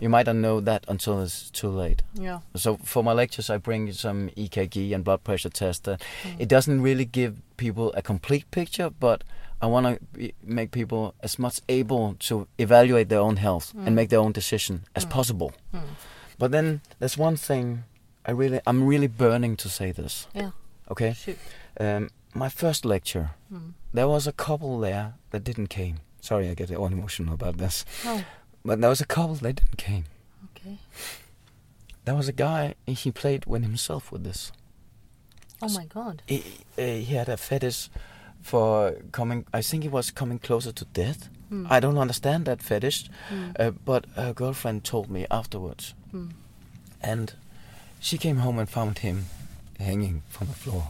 You 0.00 0.08
might 0.08 0.26
not 0.26 0.36
know 0.36 0.60
that 0.60 0.84
until 0.88 1.20
it's 1.22 1.50
too 1.50 1.68
late. 1.68 2.02
Yeah. 2.14 2.38
So 2.54 2.76
for 2.84 3.02
my 3.02 3.12
lectures, 3.12 3.50
I 3.50 3.58
bring 3.58 3.92
some 3.92 4.30
EKG 4.36 4.94
and 4.94 5.02
blood 5.04 5.24
pressure 5.24 5.50
test. 5.50 5.88
Uh, 5.88 5.96
Mm. 6.22 6.36
it 6.40 6.48
doesn't 6.48 6.80
really 6.82 7.04
give 7.04 7.32
people 7.56 7.92
a 7.94 8.02
complete 8.02 8.44
picture, 8.52 8.90
but 8.90 9.24
I 9.60 9.66
want 9.66 9.86
to 10.14 10.32
make 10.42 10.70
people 10.70 11.14
as 11.20 11.38
much 11.38 11.60
able 11.68 12.14
to 12.28 12.46
evaluate 12.58 13.08
their 13.08 13.20
own 13.20 13.36
health 13.36 13.72
Mm. 13.74 13.86
and 13.86 13.96
make 13.96 14.08
their 14.08 14.20
own 14.20 14.32
decision 14.32 14.84
as 14.94 15.04
Mm. 15.04 15.10
possible. 15.10 15.52
Mm. 15.74 15.82
But 16.38 16.50
then 16.52 16.80
there's 17.00 17.18
one 17.18 17.36
thing 17.36 17.84
I 18.24 18.30
really, 18.32 18.60
I'm 18.66 18.86
really 18.86 19.08
burning 19.08 19.56
to 19.56 19.68
say 19.68 19.90
this. 19.92 20.26
Yeah. 20.34 20.50
Okay. 20.90 21.12
Shoot. 21.14 21.38
Um, 21.80 22.10
my 22.34 22.48
first 22.48 22.84
lecture, 22.84 23.30
Mm. 23.52 23.72
there 23.94 24.06
was 24.08 24.26
a 24.26 24.32
couple 24.32 24.78
there 24.80 25.14
that 25.30 25.44
didn't 25.44 25.68
came. 25.68 25.96
Sorry, 26.20 26.48
I 26.48 26.54
get 26.54 26.70
all 26.74 26.86
emotional 26.92 27.34
about 27.34 27.56
this. 27.58 27.84
Oh. 28.04 28.22
But 28.64 28.80
there 28.80 28.90
was 28.90 29.00
a 29.00 29.06
couple 29.06 29.34
that 29.36 29.54
didn't 29.56 29.78
came. 29.78 30.04
Okay. 30.56 30.78
There 32.04 32.14
was 32.14 32.28
a 32.28 32.32
guy. 32.32 32.74
He 32.86 33.10
played 33.10 33.44
with 33.46 33.62
himself 33.62 34.12
with 34.12 34.24
this. 34.24 34.52
Oh 35.60 35.68
my 35.70 35.86
God. 35.86 36.22
he, 36.28 36.44
uh, 36.78 36.82
he 36.82 37.14
had 37.14 37.28
a 37.28 37.36
fetish 37.36 37.88
for 38.42 38.92
coming. 39.12 39.44
I 39.52 39.62
think 39.62 39.82
he 39.82 39.88
was 39.88 40.10
coming 40.10 40.38
closer 40.38 40.72
to 40.72 40.84
death. 40.86 41.28
Mm. 41.50 41.66
I 41.70 41.80
don't 41.80 41.98
understand 41.98 42.44
that 42.44 42.62
fetish, 42.62 43.08
Mm. 43.30 43.56
uh, 43.58 43.70
but 43.84 44.06
her 44.16 44.32
girlfriend 44.34 44.84
told 44.84 45.08
me 45.10 45.26
afterwards, 45.30 45.94
Mm. 46.12 46.30
and 47.02 47.32
she 48.00 48.18
came 48.18 48.36
home 48.38 48.58
and 48.60 48.68
found 48.68 48.98
him 48.98 49.26
hanging 49.78 50.22
from 50.28 50.46
the 50.48 50.54
floor. 50.54 50.88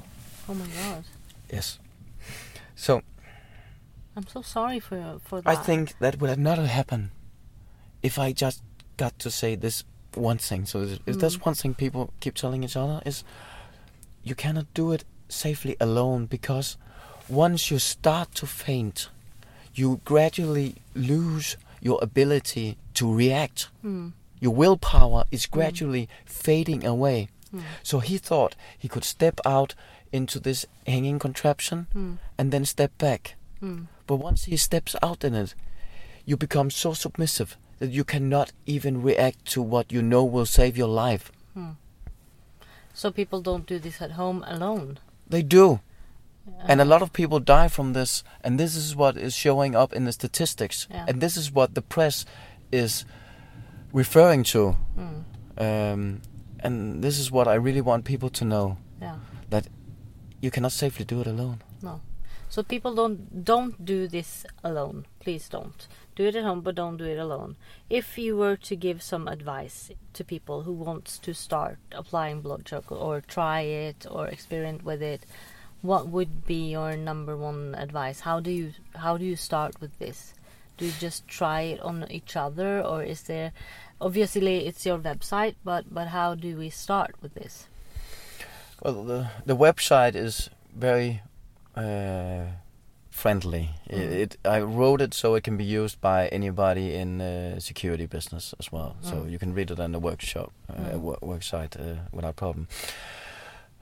Oh 0.49 0.55
my 0.55 0.67
God. 0.67 1.05
Yes. 1.53 1.79
So 2.77 3.03
I'm 4.17 4.27
so 4.27 4.43
sorry 4.43 4.81
for 4.81 5.21
for 5.25 5.43
that. 5.43 5.59
I 5.59 5.63
think 5.65 5.95
that 6.01 6.21
would 6.21 6.31
have 6.31 6.41
not 6.43 6.59
have 6.59 6.69
happened 6.71 7.11
if 8.03 8.19
I 8.19 8.33
just 8.33 8.63
got 8.97 9.19
to 9.19 9.31
say 9.31 9.57
this 9.57 9.85
one 10.15 10.39
thing. 10.39 10.67
So 10.67 10.83
if 10.83 10.99
if 11.07 11.17
there's 11.19 11.39
Mm. 11.39 11.47
one 11.47 11.55
thing 11.55 11.75
people 11.75 12.13
keep 12.21 12.35
telling 12.35 12.65
each 12.65 12.77
other 12.77 13.01
is 13.07 13.25
you 14.25 14.35
cannot 14.35 14.67
do 14.75 14.93
it 14.93 15.05
safely 15.29 15.77
alone 15.81 16.27
because 16.27 16.77
once 17.29 17.71
you 17.71 17.79
start 17.79 18.35
to 18.35 18.47
faint, 18.47 19.09
you 19.75 20.01
gradually 20.05 20.77
lose 20.95 21.57
your 21.81 21.99
ability 22.03 22.77
to 22.95 23.13
react. 23.13 23.69
Mm. 23.85 24.13
Your 24.41 24.55
willpower 24.55 25.25
is 25.31 25.47
gradually 25.47 26.09
fading 26.25 26.85
away. 26.85 27.29
Mm. 27.55 27.63
So 27.83 28.01
he 28.01 28.19
thought 28.19 28.57
he 28.79 28.89
could 28.89 29.05
step 29.05 29.41
out 29.45 29.75
into 30.13 30.41
this 30.41 30.67
hanging 30.87 31.19
contraption 31.19 31.87
Mm. 31.95 32.19
and 32.39 32.51
then 32.53 32.65
step 32.65 32.97
back. 32.99 33.35
Mm. 33.63 33.87
But 34.07 34.17
once 34.17 34.45
he 34.45 34.57
steps 34.57 34.97
out 35.03 35.25
in 35.25 35.35
it, 35.35 35.55
you 36.25 36.37
become 36.37 36.71
so 36.71 36.95
submissive 36.95 37.57
that 37.79 37.91
you 37.91 38.05
cannot 38.05 38.53
even 38.67 39.03
react 39.03 39.45
to 39.53 39.63
what 39.63 39.93
you 39.93 40.03
know 40.03 40.25
will 40.25 40.47
save 40.47 40.77
your 40.77 40.89
life. 40.89 41.31
Mm. 41.57 41.77
So 42.95 43.11
people 43.11 43.41
don't 43.41 43.67
do 43.67 43.79
this 43.79 44.03
at 44.03 44.13
home 44.13 44.45
alone. 44.47 44.99
They 45.29 45.43
do. 45.43 45.81
And 46.67 46.81
a 46.81 46.85
lot 46.85 47.03
of 47.03 47.13
people 47.13 47.41
die 47.41 47.69
from 47.69 47.93
this, 47.93 48.23
and 48.43 48.59
this 48.59 48.77
is 48.77 48.95
what 48.95 49.17
is 49.17 49.35
showing 49.35 49.75
up 49.75 49.93
in 49.93 50.05
the 50.05 50.13
statistics. 50.13 50.87
Yeah. 50.91 51.05
And 51.09 51.21
this 51.21 51.37
is 51.37 51.53
what 51.53 51.75
the 51.75 51.83
press 51.83 52.25
is 52.73 53.05
referring 53.93 54.45
to. 54.45 54.77
Mm. 54.97 55.25
Um, 55.59 56.23
and 56.61 57.03
this 57.03 57.19
is 57.19 57.31
what 57.31 57.49
I 57.49 57.55
really 57.55 57.81
want 57.81 58.05
people 58.05 58.31
to 58.31 58.45
know 58.45 58.77
Yeah. 59.01 59.17
that 59.51 59.69
you 60.41 60.51
cannot 60.51 60.73
safely 60.73 61.05
do 61.05 61.21
it 61.21 61.27
alone. 61.27 61.63
No. 61.83 62.01
So 62.51 62.63
people 62.63 62.95
don't 62.95 63.45
don't 63.45 63.85
do 63.85 64.09
this 64.09 64.47
alone. 64.65 65.05
Please 65.21 65.49
don't. 65.51 65.87
Do 66.17 66.25
it 66.25 66.35
at 66.35 66.45
home, 66.45 66.63
but 66.63 66.75
don't 66.75 66.97
do 66.97 67.05
it 67.05 67.19
alone. 67.19 67.57
If 67.91 68.19
you 68.19 68.37
were 68.37 68.57
to 68.57 68.75
give 68.77 69.03
some 69.03 69.29
advice 69.29 69.91
to 70.15 70.25
people 70.25 70.63
who 70.63 70.73
wants 70.73 71.19
to 71.19 71.35
start 71.35 71.79
applying 71.93 72.41
blood 72.41 72.65
choke 72.65 72.91
or 72.91 73.21
try 73.21 73.61
it 73.61 74.07
or 74.11 74.27
experiment 74.29 74.83
with 74.83 75.03
it, 75.03 75.25
what 75.83 76.09
would 76.09 76.47
be 76.47 76.71
your 76.71 76.97
number 76.97 77.37
one 77.37 77.75
advice? 77.75 78.21
How 78.21 78.41
do 78.41 78.51
you 78.51 78.73
how 78.95 79.17
do 79.19 79.25
you 79.25 79.37
start 79.37 79.81
with 79.81 79.99
this? 79.99 80.35
Do 80.77 80.85
you 80.87 80.93
just 81.01 81.27
try 81.29 81.63
it 81.63 81.81
on 81.81 82.07
each 82.11 82.37
other, 82.37 82.81
or 82.83 83.03
is 83.03 83.23
there? 83.23 83.53
Obviously, 84.01 84.67
it's 84.67 84.87
your 84.87 84.99
website, 84.99 85.55
but 85.65 85.85
but 85.95 86.09
how 86.09 86.35
do 86.37 86.57
we 86.57 86.71
start 86.71 87.15
with 87.23 87.35
this? 87.35 87.67
Well, 88.83 89.05
the 89.05 89.27
the 89.47 89.57
website 89.57 90.15
is 90.15 90.51
very 90.77 91.23
uh, 91.77 92.45
friendly. 93.11 93.71
I- 93.91 93.95
Mm. 93.95 94.13
It, 94.23 94.37
I 94.45 94.61
wrote 94.61 95.01
it 95.05 95.15
so 95.15 95.35
it 95.37 95.43
can 95.45 95.57
be 95.57 95.65
used 95.65 96.01
by 96.01 96.29
anybody 96.29 96.95
in 96.95 97.21
uh, 97.21 97.59
security 97.61 98.07
business 98.07 98.55
as 98.61 98.71
well. 98.73 98.95
So 99.03 99.15
Mm. 99.15 99.31
you 99.31 99.39
can 99.39 99.55
read 99.55 99.71
it 99.71 99.81
on 99.81 99.93
the 99.93 99.99
workshop 100.01 100.53
uh, 100.69 100.75
Mm. 100.75 101.01
wo- 101.01 101.19
work 101.23 101.43
site 101.43 101.77
uh, 101.81 101.95
without 102.13 102.37
problem. 102.37 102.69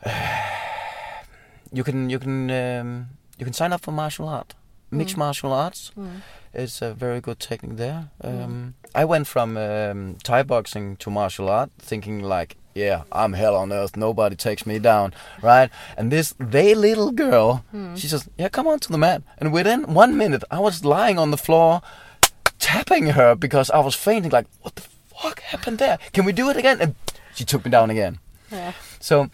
you 1.72 1.84
can 1.84 2.10
you 2.10 2.18
can 2.18 2.50
um, 2.50 3.06
you 3.38 3.44
can 3.44 3.52
sign 3.54 3.72
up 3.72 3.80
for 3.82 3.92
martial 3.92 4.28
art, 4.28 4.54
mixed 4.90 5.14
Mm. 5.16 5.18
martial 5.18 5.52
arts. 5.52 5.92
Mm. 5.96 6.22
It's 6.54 6.80
a 6.82 6.94
very 6.94 7.20
good 7.20 7.38
technique 7.38 7.76
there. 7.76 8.08
Mm. 8.22 8.44
Um, 8.44 8.74
I 8.94 9.04
went 9.04 9.26
from 9.26 9.56
um, 9.56 10.16
Thai 10.22 10.42
boxing 10.42 10.96
to 10.96 11.10
martial 11.10 11.48
art, 11.50 11.70
thinking 11.78 12.22
like, 12.22 12.56
yeah, 12.74 13.02
I'm 13.12 13.34
hell 13.34 13.54
on 13.56 13.72
earth. 13.72 13.96
Nobody 13.96 14.36
takes 14.36 14.64
me 14.66 14.78
down, 14.78 15.12
right? 15.42 15.70
And 15.98 16.10
this 16.10 16.34
they 16.38 16.74
little 16.74 17.10
girl, 17.12 17.62
Mm. 17.74 17.96
she 17.96 18.06
says, 18.08 18.28
yeah, 18.38 18.48
come 18.48 18.66
on 18.68 18.78
to 18.78 18.88
the 18.92 18.98
mat. 18.98 19.22
And 19.38 19.52
within 19.52 19.94
one 19.94 20.16
minute, 20.16 20.44
I 20.50 20.58
was 20.60 20.84
lying 20.84 21.18
on 21.18 21.30
the 21.30 21.36
floor, 21.38 21.80
tapping 22.58 23.08
her 23.08 23.34
because 23.34 23.70
I 23.70 23.78
was 23.80 23.94
fainting. 23.94 24.30
Like, 24.32 24.46
what 24.62 24.74
the 24.76 24.82
fuck 25.22 25.40
happened 25.40 25.78
there? 25.78 25.98
Can 26.12 26.24
we 26.24 26.32
do 26.32 26.48
it 26.50 26.56
again? 26.56 26.80
And 26.80 26.94
she 27.34 27.44
took 27.44 27.64
me 27.64 27.70
down 27.70 27.90
again. 27.90 28.18
Yeah. 28.52 28.72
So 29.00 29.28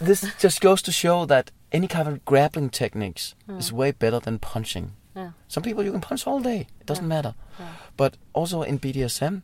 this 0.00 0.26
just 0.40 0.60
goes 0.60 0.82
to 0.82 0.92
show 0.92 1.26
that 1.26 1.50
any 1.76 1.86
kind 1.88 2.08
of 2.08 2.14
grappling 2.30 2.70
techniques 2.70 3.34
Mm. 3.48 3.58
is 3.58 3.72
way 3.72 3.90
better 3.92 4.20
than 4.20 4.38
punching. 4.38 4.86
Yeah. 5.16 5.30
Some 5.48 5.62
people 5.66 5.82
you 5.84 5.92
can 5.92 6.00
punch 6.08 6.26
all 6.26 6.40
day; 6.40 6.60
it 6.80 6.86
doesn't 6.90 7.04
Yeah. 7.04 7.14
matter. 7.16 7.34
Yeah. 7.60 7.68
But 7.96 8.12
also 8.38 8.62
in 8.70 8.78
BDSM, 8.78 9.42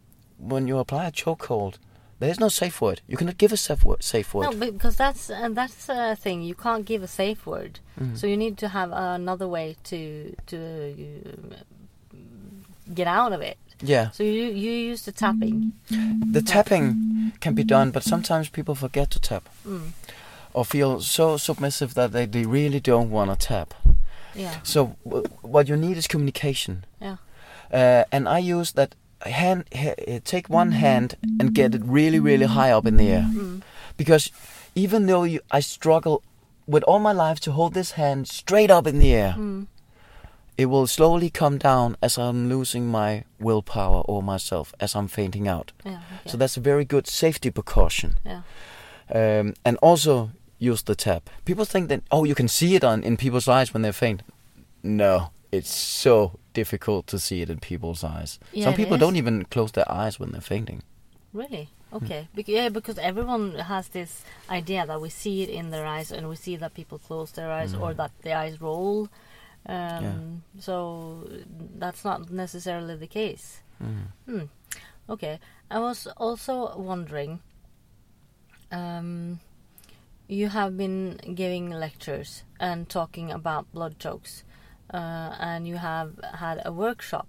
when 0.51 0.69
you 0.69 0.79
apply 0.79 1.03
a 1.07 1.12
chokehold, 1.12 1.75
there 2.21 2.31
is 2.31 2.39
no 2.41 2.49
safe 2.49 2.77
word. 2.85 3.01
You 3.11 3.17
cannot 3.17 3.39
give 3.39 3.53
a 3.55 3.57
safe 3.57 3.83
word. 3.89 4.03
Safe 4.03 4.29
word. 4.35 4.45
No, 4.45 4.71
because 4.73 4.97
that's 5.05 5.31
and 5.43 5.57
that's 5.57 5.89
a 5.89 6.15
thing. 6.25 6.43
You 6.51 6.55
can't 6.55 6.85
give 6.93 7.03
a 7.05 7.09
safe 7.09 7.41
word, 7.53 7.81
Mhm. 8.01 8.17
so 8.19 8.27
you 8.27 8.37
need 8.37 8.57
to 8.59 8.69
have 8.69 8.91
another 9.15 9.49
way 9.49 9.77
to 9.91 9.99
to 10.51 10.57
uh, 10.57 12.15
get 12.95 13.07
out 13.07 13.33
of 13.33 13.41
it. 13.41 13.57
yeah, 13.85 14.11
So 14.11 14.23
you 14.23 14.45
you 14.65 14.73
use 14.93 15.03
the 15.05 15.12
tapping. 15.12 15.73
the 16.37 16.43
tapping 16.43 17.33
can 17.41 17.55
be 17.55 17.65
done, 17.65 17.91
but 17.91 18.03
sometimes 18.05 18.49
people 18.51 18.75
forget 18.75 19.11
to 19.11 19.19
tap 19.21 19.45
Mm. 19.67 19.93
Or 20.54 20.64
feel 20.64 21.00
so 21.00 21.37
submissive 21.37 21.94
that 21.94 22.12
they, 22.12 22.26
they 22.26 22.44
really 22.47 22.80
don't 22.80 23.11
want 23.11 23.30
to 23.30 23.47
tap. 23.47 23.75
Yeah. 24.35 24.54
So 24.62 24.97
w- 25.04 25.26
what 25.42 25.68
you 25.68 25.76
need 25.76 25.97
is 25.97 26.06
communication. 26.06 26.85
Yeah. 27.00 27.16
Uh, 27.73 28.04
and 28.12 28.28
I 28.28 28.38
use 28.38 28.73
that 28.73 28.94
hand. 29.26 29.64
Ha- 29.75 29.94
uh, 30.09 30.21
take 30.25 30.49
one 30.50 30.73
hand 30.73 31.16
and 31.40 31.54
get 31.54 31.75
it 31.75 31.82
really, 31.85 32.18
really 32.21 32.47
high 32.47 32.71
up 32.73 32.87
in 32.87 32.97
the 32.97 33.09
air. 33.11 33.26
Mm. 33.32 33.62
because 33.97 34.30
even 34.75 35.06
though 35.06 35.25
you, 35.25 35.40
I 35.50 35.61
struggle 35.61 36.23
with 36.66 36.82
all 36.85 36.99
my 36.99 37.12
life 37.12 37.40
to 37.40 37.52
hold 37.52 37.75
this 37.75 37.92
hand 37.92 38.26
straight 38.28 38.71
up 38.71 38.87
in 38.87 38.99
the 38.99 39.12
air, 39.14 39.35
Mm. 39.38 39.66
it 40.56 40.66
will 40.66 40.87
slowly 40.87 41.30
come 41.30 41.59
down 41.59 41.97
as 42.02 42.16
I'm 42.18 42.49
losing 42.49 42.87
my 42.90 43.25
willpower 43.40 44.00
or 44.06 44.23
myself 44.23 44.75
as 44.80 44.94
I'm 44.94 45.09
fainting 45.09 45.47
out. 45.49 45.73
Yeah. 45.85 45.92
Okay. 46.21 46.30
So 46.30 46.37
that's 46.38 46.56
a 46.56 46.61
very 46.61 46.85
good 46.85 47.06
safety 47.06 47.50
precaution. 47.50 48.16
yeah. 48.25 48.42
Um, 49.14 49.54
and 49.64 49.76
also 49.82 50.30
use 50.71 50.83
the 50.83 50.95
tap. 50.95 51.23
People 51.45 51.64
think 51.64 51.88
that 51.88 52.02
oh, 52.11 52.25
you 52.25 52.35
can 52.35 52.49
see 52.49 52.75
it 52.76 52.85
on 52.85 53.02
in 53.02 53.16
people's 53.16 53.49
eyes 53.49 53.73
when 53.75 53.83
they're 53.83 53.92
faint. 54.07 54.23
No, 54.83 55.31
it's 55.50 55.75
so 55.75 56.38
difficult 56.54 57.07
to 57.07 57.19
see 57.19 57.42
it 57.42 57.50
in 57.50 57.59
people's 57.59 58.04
eyes. 58.04 58.38
Yeah, 58.52 58.64
Some 58.66 58.75
people 58.75 58.99
don't 58.99 59.16
even 59.16 59.45
close 59.50 59.73
their 59.73 59.90
eyes 59.90 60.19
when 60.21 60.31
they're 60.33 60.40
fainting. 60.57 60.83
Really? 61.33 61.69
Okay. 61.92 62.28
Bec- 62.35 62.49
yeah, 62.49 62.69
because 62.71 62.99
everyone 62.99 63.54
has 63.54 63.88
this 63.88 64.23
idea 64.50 64.87
that 64.87 65.00
we 65.00 65.09
see 65.11 65.42
it 65.42 65.49
in 65.49 65.71
their 65.71 65.87
eyes, 65.87 66.12
and 66.12 66.28
we 66.28 66.37
see 66.37 66.57
that 66.57 66.75
people 66.75 66.99
close 66.99 67.33
their 67.33 67.50
eyes 67.50 67.75
or 67.75 67.92
Mm. 67.92 67.97
that 67.97 68.11
the 68.23 68.33
eyes 68.33 68.61
roll. 68.61 69.09
Um, 69.66 70.42
So 70.59 71.28
that's 71.78 72.04
not 72.04 72.31
necessarily 72.31 72.97
the 72.97 73.07
case. 73.07 73.61
Mm. 73.83 74.07
Hmm. 74.26 74.45
Okay. 75.09 75.38
I 75.71 75.78
was 75.78 76.07
also 76.16 76.76
wondering. 76.76 77.40
Um, 78.71 79.40
you 80.33 80.49
have 80.49 80.77
been 80.77 81.19
giving 81.35 81.71
lectures 81.71 82.43
and 82.59 82.89
talking 82.89 83.31
about 83.31 83.71
blood 83.73 83.99
chokes, 83.99 84.45
uh, 84.95 85.37
and 85.39 85.69
you 85.69 85.77
have 85.77 86.11
had 86.35 86.62
a 86.65 86.73
workshop. 86.73 87.29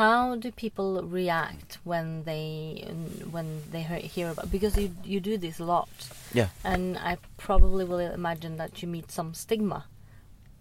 How 0.00 0.36
do 0.36 0.50
people 0.50 1.02
react 1.20 1.78
when 1.84 2.24
they 2.24 2.84
when 3.30 3.46
they 3.70 3.82
hear, 3.82 3.98
hear 4.14 4.28
about? 4.30 4.50
Because 4.50 4.76
you 4.82 4.88
you 5.04 5.20
do 5.20 5.36
this 5.38 5.60
a 5.60 5.64
lot, 5.64 5.88
Yeah. 6.32 6.48
and 6.64 6.96
I 6.98 7.18
probably 7.36 7.84
will 7.84 8.00
imagine 8.00 8.56
that 8.56 8.82
you 8.82 8.88
meet 8.88 9.10
some 9.12 9.34
stigma, 9.34 9.84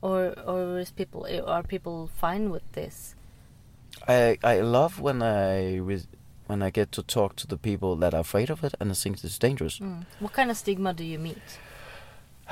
or 0.02 0.20
or 0.46 0.80
is 0.80 0.92
people 0.92 1.22
are 1.48 1.64
people 1.64 2.10
fine 2.24 2.52
with 2.52 2.68
this? 2.74 3.16
I 4.08 4.38
I 4.44 4.60
love 4.62 5.00
when 5.00 5.22
I 5.24 5.80
when 6.48 6.62
I 6.62 6.70
get 6.70 6.92
to 6.92 7.02
talk 7.04 7.36
to 7.38 7.48
the 7.48 7.58
people 7.58 7.96
that 8.02 8.14
are 8.14 8.22
afraid 8.22 8.50
of 8.50 8.64
it 8.64 8.74
and 8.80 8.98
think 8.98 9.24
it's 9.24 9.40
dangerous. 9.40 9.80
Mm. 9.80 10.06
What 10.20 10.34
kind 10.34 10.52
of 10.52 10.58
stigma 10.58 10.94
do 10.94 11.04
you 11.04 11.20
meet? 11.20 11.60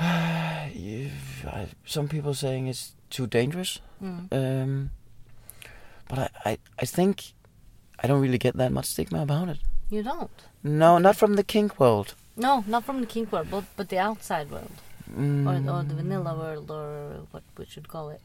I- 0.00 1.66
Some 1.84 2.08
people 2.08 2.34
saying 2.34 2.68
it's 2.68 2.94
too 3.10 3.26
dangerous, 3.26 3.80
Mm. 4.02 4.28
um, 4.32 4.90
but 6.08 6.18
I, 6.18 6.28
I 6.50 6.58
I 6.82 6.86
think 6.86 7.32
I 8.02 8.06
don't 8.08 8.22
really 8.22 8.38
get 8.38 8.56
that 8.56 8.72
much 8.72 8.86
stigma 8.86 9.22
about 9.22 9.48
it. 9.48 9.58
You 9.90 10.02
don't. 10.02 10.30
No, 10.62 10.98
not 10.98 11.16
from 11.16 11.34
the 11.36 11.44
kink 11.44 11.78
world. 11.80 12.14
No, 12.36 12.64
not 12.66 12.84
from 12.84 13.00
the 13.00 13.06
kink 13.06 13.32
world, 13.32 13.48
but 13.50 13.64
but 13.76 13.88
the 13.88 13.98
outside 13.98 14.50
world, 14.50 14.70
Mm, 15.18 15.46
or, 15.46 15.56
or 15.72 15.82
the 15.84 15.94
vanilla 15.94 16.34
world, 16.34 16.70
or 16.70 17.26
what 17.32 17.42
we 17.58 17.64
should 17.66 17.88
call 17.88 18.10
it. 18.10 18.20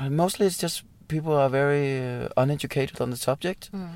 uh, 0.00 0.10
Mostly, 0.10 0.46
it's 0.46 0.58
just 0.62 0.82
people 1.08 1.32
are 1.32 1.50
very 1.50 2.00
uh, 2.24 2.28
uneducated 2.36 3.00
on 3.00 3.10
the 3.10 3.16
subject, 3.16 3.70
Mm. 3.72 3.88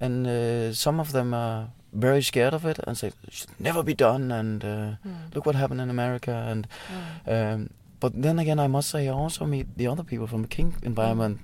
and 0.00 0.26
uh, 0.26 0.72
some 0.74 1.00
of 1.00 1.10
them 1.12 1.34
are 1.34 1.68
very 1.92 2.22
scared 2.22 2.54
of 2.54 2.64
it 2.64 2.78
and 2.86 2.96
say 2.96 3.08
it 3.08 3.14
should 3.32 3.50
never 3.60 3.82
be 3.82 3.94
done. 3.94 4.32
And 4.32 4.64
uh, 4.64 4.68
Mm. 5.06 5.34
look 5.34 5.46
what 5.46 5.54
happened 5.54 5.80
in 5.80 5.90
America. 5.90 6.32
And 6.50 6.66
Mm. 6.88 7.54
um, 7.54 7.70
but 8.00 8.12
then 8.22 8.38
again, 8.38 8.58
I 8.58 8.66
must 8.68 8.88
say, 8.90 9.08
I 9.08 9.12
also 9.12 9.46
meet 9.46 9.66
the 9.76 9.86
other 9.86 10.02
people 10.04 10.26
from 10.26 10.42
the 10.42 10.48
kink 10.48 10.74
environment 10.82 11.38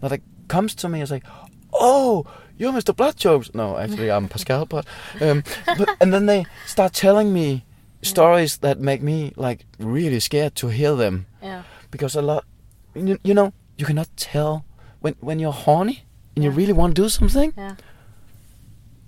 that 0.00 0.10
like 0.10 0.22
comes 0.48 0.74
to 0.74 0.88
me 0.88 1.00
and 1.00 1.08
say, 1.08 1.22
"Oh, 1.72 2.24
you're 2.58 2.72
Mr. 2.72 2.94
Bloodchokes." 2.94 3.50
No, 3.54 3.76
actually, 3.76 4.10
I'm 4.10 4.28
Pasqual, 4.28 4.66
but 4.74 4.86
um, 5.20 5.42
but 5.78 5.88
and 6.00 6.12
then 6.12 6.26
they 6.26 6.46
start 6.66 6.92
telling 6.92 7.32
me 7.32 7.62
stories 8.02 8.58
that 8.58 8.78
make 8.80 9.02
me 9.02 9.32
like 9.36 9.64
really 9.78 10.20
scared 10.20 10.54
to 10.56 10.68
hear 10.68 10.96
them 10.96 11.26
Yeah. 11.42 11.62
because 11.90 12.18
a 12.18 12.22
lot, 12.22 12.44
you, 12.94 13.18
you 13.24 13.34
know, 13.34 13.52
you 13.78 13.86
cannot 13.86 14.08
tell 14.16 14.64
when 15.00 15.14
when 15.20 15.38
you're 15.40 15.52
horny 15.66 16.04
and 16.36 16.44
you 16.44 16.50
really 16.50 16.72
want 16.72 16.96
to 16.96 17.02
do 17.02 17.08
something. 17.08 17.52
Yeah. 17.56 17.76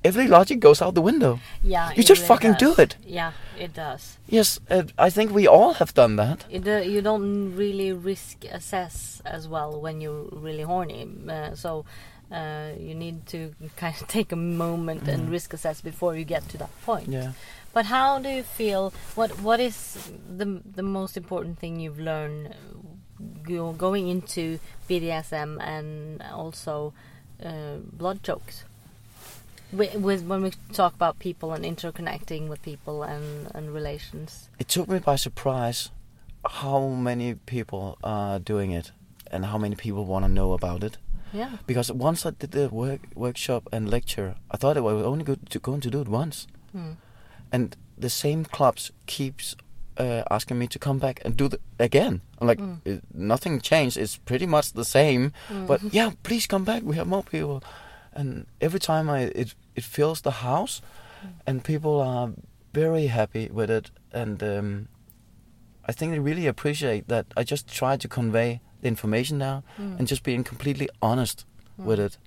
Every 0.06 0.26
logic 0.28 0.60
goes 0.60 0.82
out 0.82 0.94
the 0.94 1.02
window. 1.02 1.38
Yeah. 1.62 1.90
You 1.96 2.02
just 2.02 2.20
really 2.22 2.28
fucking 2.28 2.54
do 2.58 2.74
it. 2.82 2.96
Yeah, 3.06 3.32
it 3.58 3.72
does. 3.74 4.18
Yes, 4.28 4.60
uh, 4.70 4.82
I 5.06 5.10
think 5.10 5.32
we 5.34 5.48
all 5.48 5.74
have 5.74 5.92
done 5.94 6.16
that. 6.16 6.44
It, 6.50 6.66
uh, 6.68 6.78
you 6.92 7.02
don't 7.02 7.56
really 7.56 7.92
risk 7.92 8.44
assess 8.52 9.22
as 9.24 9.48
well 9.48 9.80
when 9.80 10.00
you're 10.00 10.28
really 10.32 10.62
horny. 10.64 11.06
Uh, 11.28 11.54
so 11.54 11.84
uh, 12.32 12.70
you 12.88 12.94
need 12.94 13.26
to 13.26 13.38
kind 13.76 13.94
of 14.00 14.06
take 14.16 14.32
a 14.32 14.36
moment 14.36 15.08
and 15.08 15.20
Mhm. 15.28 15.32
risk 15.32 15.54
assess 15.54 15.80
before 15.82 16.18
you 16.18 16.24
get 16.24 16.48
to 16.50 16.58
that 16.58 16.70
point. 16.86 17.08
Yeah. 17.08 17.32
But 17.74 17.86
how 17.86 18.18
do 18.22 18.28
you 18.28 18.42
feel? 18.42 18.92
What 19.16 19.30
What 19.42 19.60
is 19.60 19.76
the 20.38 20.46
the 20.76 20.82
most 20.82 21.16
important 21.16 21.58
thing 21.58 21.80
you've 21.80 22.00
learned 22.04 22.46
uh, 22.48 23.72
going 23.78 24.08
into 24.08 24.58
BDSM 24.88 25.58
and 25.60 26.22
also 26.32 26.92
uh, 27.44 27.76
blood 27.98 28.18
chokes? 28.22 28.64
With, 29.72 29.94
with 29.96 30.22
when 30.26 30.42
we 30.42 30.52
talk 30.72 30.94
about 30.94 31.18
people 31.18 31.52
and 31.52 31.64
interconnecting 31.64 32.48
with 32.48 32.62
people 32.62 33.02
and 33.02 33.50
and 33.54 33.74
relations. 33.74 34.48
It 34.58 34.68
took 34.68 34.88
me 34.88 34.98
by 34.98 35.16
surprise 35.16 35.90
how 36.48 36.88
many 36.88 37.34
people 37.34 37.98
are 38.04 38.38
doing 38.38 38.70
it 38.70 38.92
and 39.32 39.44
how 39.46 39.58
many 39.58 39.74
people 39.74 40.04
want 40.04 40.24
to 40.24 40.28
know 40.30 40.52
about 40.52 40.84
it. 40.84 40.98
Yeah. 41.32 41.50
Because 41.66 41.90
once 41.92 42.24
I 42.24 42.30
did 42.30 42.52
the 42.52 42.68
work 42.68 43.00
workshop 43.16 43.68
and 43.72 43.90
lecture, 43.90 44.36
I 44.50 44.56
thought 44.56 44.76
I 44.76 44.80
was 44.80 45.04
only 45.04 45.24
good 45.24 45.50
to 45.50 45.58
going 45.58 45.80
to 45.80 45.90
do 45.90 46.00
it 46.00 46.08
once, 46.08 46.46
Mm. 46.74 46.96
and 47.52 47.76
the 47.98 48.10
same 48.10 48.44
clubs 48.44 48.92
keeps 49.06 49.56
uh, 49.98 50.22
asking 50.30 50.58
me 50.58 50.66
to 50.68 50.78
come 50.78 50.98
back 50.98 51.20
and 51.24 51.36
do 51.36 51.46
it 51.46 51.60
again. 51.78 52.20
I'm 52.38 52.46
like, 52.46 52.60
Mm. 52.60 52.78
"Uh, 52.86 53.00
nothing 53.14 53.60
changed. 53.62 53.96
It's 53.96 54.18
pretty 54.18 54.46
much 54.46 54.72
the 54.72 54.84
same. 54.84 55.32
Mm. 55.48 55.66
But 55.66 55.80
yeah, 55.94 56.12
please 56.22 56.46
come 56.46 56.64
back. 56.64 56.82
We 56.84 56.96
have 56.96 57.08
more 57.08 57.24
people, 57.24 57.62
and 58.16 58.46
every 58.60 58.78
time 58.80 59.10
I 59.10 59.30
it 59.34 59.54
it 59.74 59.84
fills 59.84 60.20
the 60.20 60.30
house, 60.30 60.82
Mm. 61.22 61.28
and 61.46 61.64
people 61.64 61.90
are 62.00 62.32
very 62.74 63.06
happy 63.06 63.48
with 63.52 63.70
it, 63.70 63.90
and 64.12 64.42
um, 64.42 64.88
I 65.88 65.92
think 65.92 66.12
they 66.12 66.18
really 66.18 66.46
appreciate 66.48 67.02
that 67.08 67.26
I 67.36 67.42
just 67.50 67.66
try 67.78 67.96
to 67.96 68.08
convey 68.08 68.60
the 68.82 68.88
information 68.88 69.38
now 69.38 69.62
Mm. 69.78 69.98
and 69.98 70.08
just 70.10 70.22
being 70.22 70.44
completely 70.44 70.88
honest 71.00 71.46
with 71.78 71.98
Mm. 71.98 72.06
it. 72.06 72.18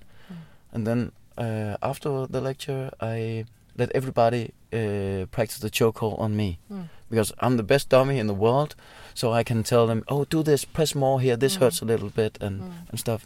And 0.72 0.86
then 0.86 1.12
uh, 1.38 1.76
after 1.82 2.26
the 2.26 2.40
lecture, 2.40 2.90
I 3.00 3.44
let 3.78 3.90
everybody 3.94 4.50
uh, 4.72 5.26
practice 5.30 5.58
the 5.60 5.70
chokehold 5.70 6.18
on 6.20 6.36
me 6.36 6.58
Mm. 6.70 6.88
because 7.10 7.32
I'm 7.40 7.56
the 7.56 7.62
best 7.62 7.88
dummy 7.88 8.18
in 8.18 8.26
the 8.26 8.34
world. 8.34 8.74
So 9.14 9.32
I 9.38 9.42
can 9.44 9.62
tell 9.62 9.86
them, 9.86 10.02
"Oh, 10.08 10.24
do 10.30 10.42
this, 10.42 10.64
press 10.64 10.94
more 10.94 11.20
here. 11.20 11.36
This 11.36 11.56
Mm. 11.56 11.60
hurts 11.60 11.82
a 11.82 11.84
little 11.84 12.10
bit," 12.10 12.38
and 12.42 12.60
Mm. 12.60 12.72
and 12.90 12.98
stuff. 13.00 13.24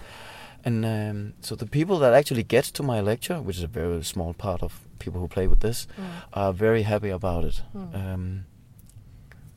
And 0.64 0.84
um, 0.84 1.32
so 1.40 1.54
the 1.56 1.66
people 1.66 1.98
that 1.98 2.14
actually 2.14 2.42
gets 2.42 2.70
to 2.72 2.82
my 2.82 3.00
lecture, 3.00 3.40
which 3.40 3.56
is 3.58 3.62
a 3.62 3.66
very 3.68 4.02
small 4.02 4.32
part 4.32 4.62
of 4.62 4.80
people 4.98 5.20
who 5.20 5.28
play 5.28 5.46
with 5.46 5.60
this, 5.60 5.86
Mm. 5.98 6.04
are 6.32 6.52
very 6.54 6.82
happy 6.82 7.10
about 7.10 7.44
it. 7.44 7.62
Mm. 7.74 7.94
Um, 7.94 8.44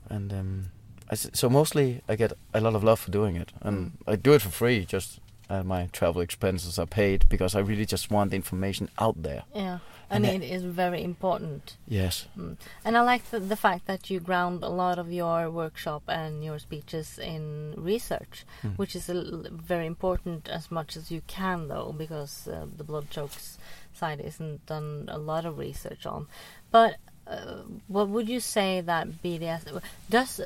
and 0.09 0.33
um, 0.33 0.65
I 1.09 1.13
s- 1.13 1.29
so 1.33 1.49
mostly 1.49 2.01
I 2.09 2.15
get 2.17 2.33
a 2.53 2.59
lot 2.59 2.75
of 2.75 2.83
love 2.83 2.99
for 2.99 3.11
doing 3.11 3.35
it, 3.37 3.53
and 3.61 3.77
Mm. 3.77 4.13
I 4.13 4.15
do 4.17 4.33
it 4.33 4.41
for 4.41 4.49
free. 4.51 4.85
Just 4.85 5.19
uh, 5.49 5.63
my 5.63 5.87
travel 5.91 6.21
expenses 6.21 6.77
are 6.79 6.85
paid 6.85 7.27
because 7.29 7.55
I 7.55 7.59
really 7.59 7.85
just 7.85 8.11
want 8.11 8.31
the 8.31 8.35
information 8.35 8.89
out 8.99 9.21
there. 9.23 9.43
Yeah. 9.55 9.79
And 10.09 10.25
And 10.25 10.41
it- 10.43 10.51
is 10.51 10.63
very 10.63 11.03
important. 11.03 11.75
Yes. 11.87 12.27
Mm. 12.37 12.55
And 12.85 12.95
I 12.97 13.01
like 13.01 13.29
the, 13.29 13.39
the 13.39 13.57
fact 13.57 13.87
that 13.87 14.09
you 14.09 14.19
ground 14.21 14.63
a 14.63 14.69
lot 14.69 14.97
of 14.99 15.11
your 15.11 15.49
workshop 15.51 16.03
and 16.07 16.43
your 16.43 16.59
speeches 16.59 17.19
in 17.19 17.73
research, 17.77 18.45
Mm. 18.63 18.77
which 18.77 18.95
is 18.95 19.09
a 19.09 19.13
l- 19.15 19.45
very 19.51 19.85
important 19.85 20.47
as 20.49 20.71
much 20.71 20.95
as 20.95 21.11
you 21.11 21.21
can, 21.27 21.67
though, 21.67 21.93
because 21.97 22.47
uh, 22.47 22.65
the 22.77 22.85
blood 22.85 23.09
chokes 23.09 23.57
side 23.93 24.21
isn't 24.21 24.65
done 24.65 25.09
a 25.11 25.17
lot 25.17 25.43
of 25.45 25.57
research 25.57 26.05
on. 26.05 26.27
But 26.71 26.95
uh, 27.27 27.63
what 27.89 28.07
would 28.07 28.29
you 28.29 28.39
say 28.39 28.79
that 28.79 29.21
BDSM 29.21 29.81
does 30.09 30.39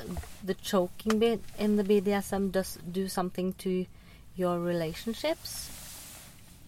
the 0.43 0.55
choking 0.55 1.19
bit 1.19 1.39
in 1.59 1.75
the 1.75 1.83
BDSM 1.83 2.51
does 2.51 2.79
do 2.91 3.07
something 3.07 3.53
to 3.59 3.85
your 4.35 4.59
relationships? 4.59 5.69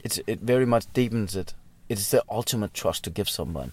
It's 0.04 0.20
it 0.28 0.40
very 0.42 0.66
much 0.66 0.86
deepens 0.94 1.36
it. 1.36 1.54
It's 1.90 2.12
the 2.12 2.24
ultimate 2.30 2.74
trust 2.74 3.04
to 3.04 3.10
give 3.10 3.30
someone. 3.30 3.72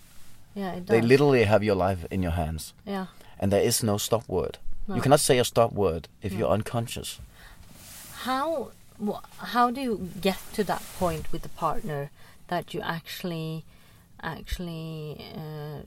Yeah, 0.54 0.72
it 0.72 0.86
does. 0.86 0.88
They 0.88 1.00
literally 1.00 1.44
have 1.44 1.62
your 1.62 1.76
life 1.76 2.04
in 2.10 2.22
your 2.22 2.32
hands, 2.32 2.74
yeah. 2.84 3.06
and 3.38 3.52
there 3.52 3.62
is 3.62 3.82
no 3.82 3.98
stop 3.98 4.28
word. 4.28 4.58
No. 4.88 4.96
You 4.96 5.02
cannot 5.02 5.20
say 5.20 5.38
a 5.38 5.44
stop 5.44 5.72
word 5.72 6.08
if 6.22 6.32
No. 6.32 6.38
you're 6.38 6.48
unconscious. 6.48 7.20
How 8.24 8.70
how 9.38 9.70
do 9.70 9.80
you 9.80 10.10
get 10.20 10.38
to 10.54 10.64
that 10.64 10.82
point 10.98 11.32
with 11.32 11.42
the 11.42 11.48
partner 11.48 12.10
that 12.48 12.74
you 12.74 12.80
actually 12.82 13.64
actually 14.22 15.24
uh, 15.34 15.82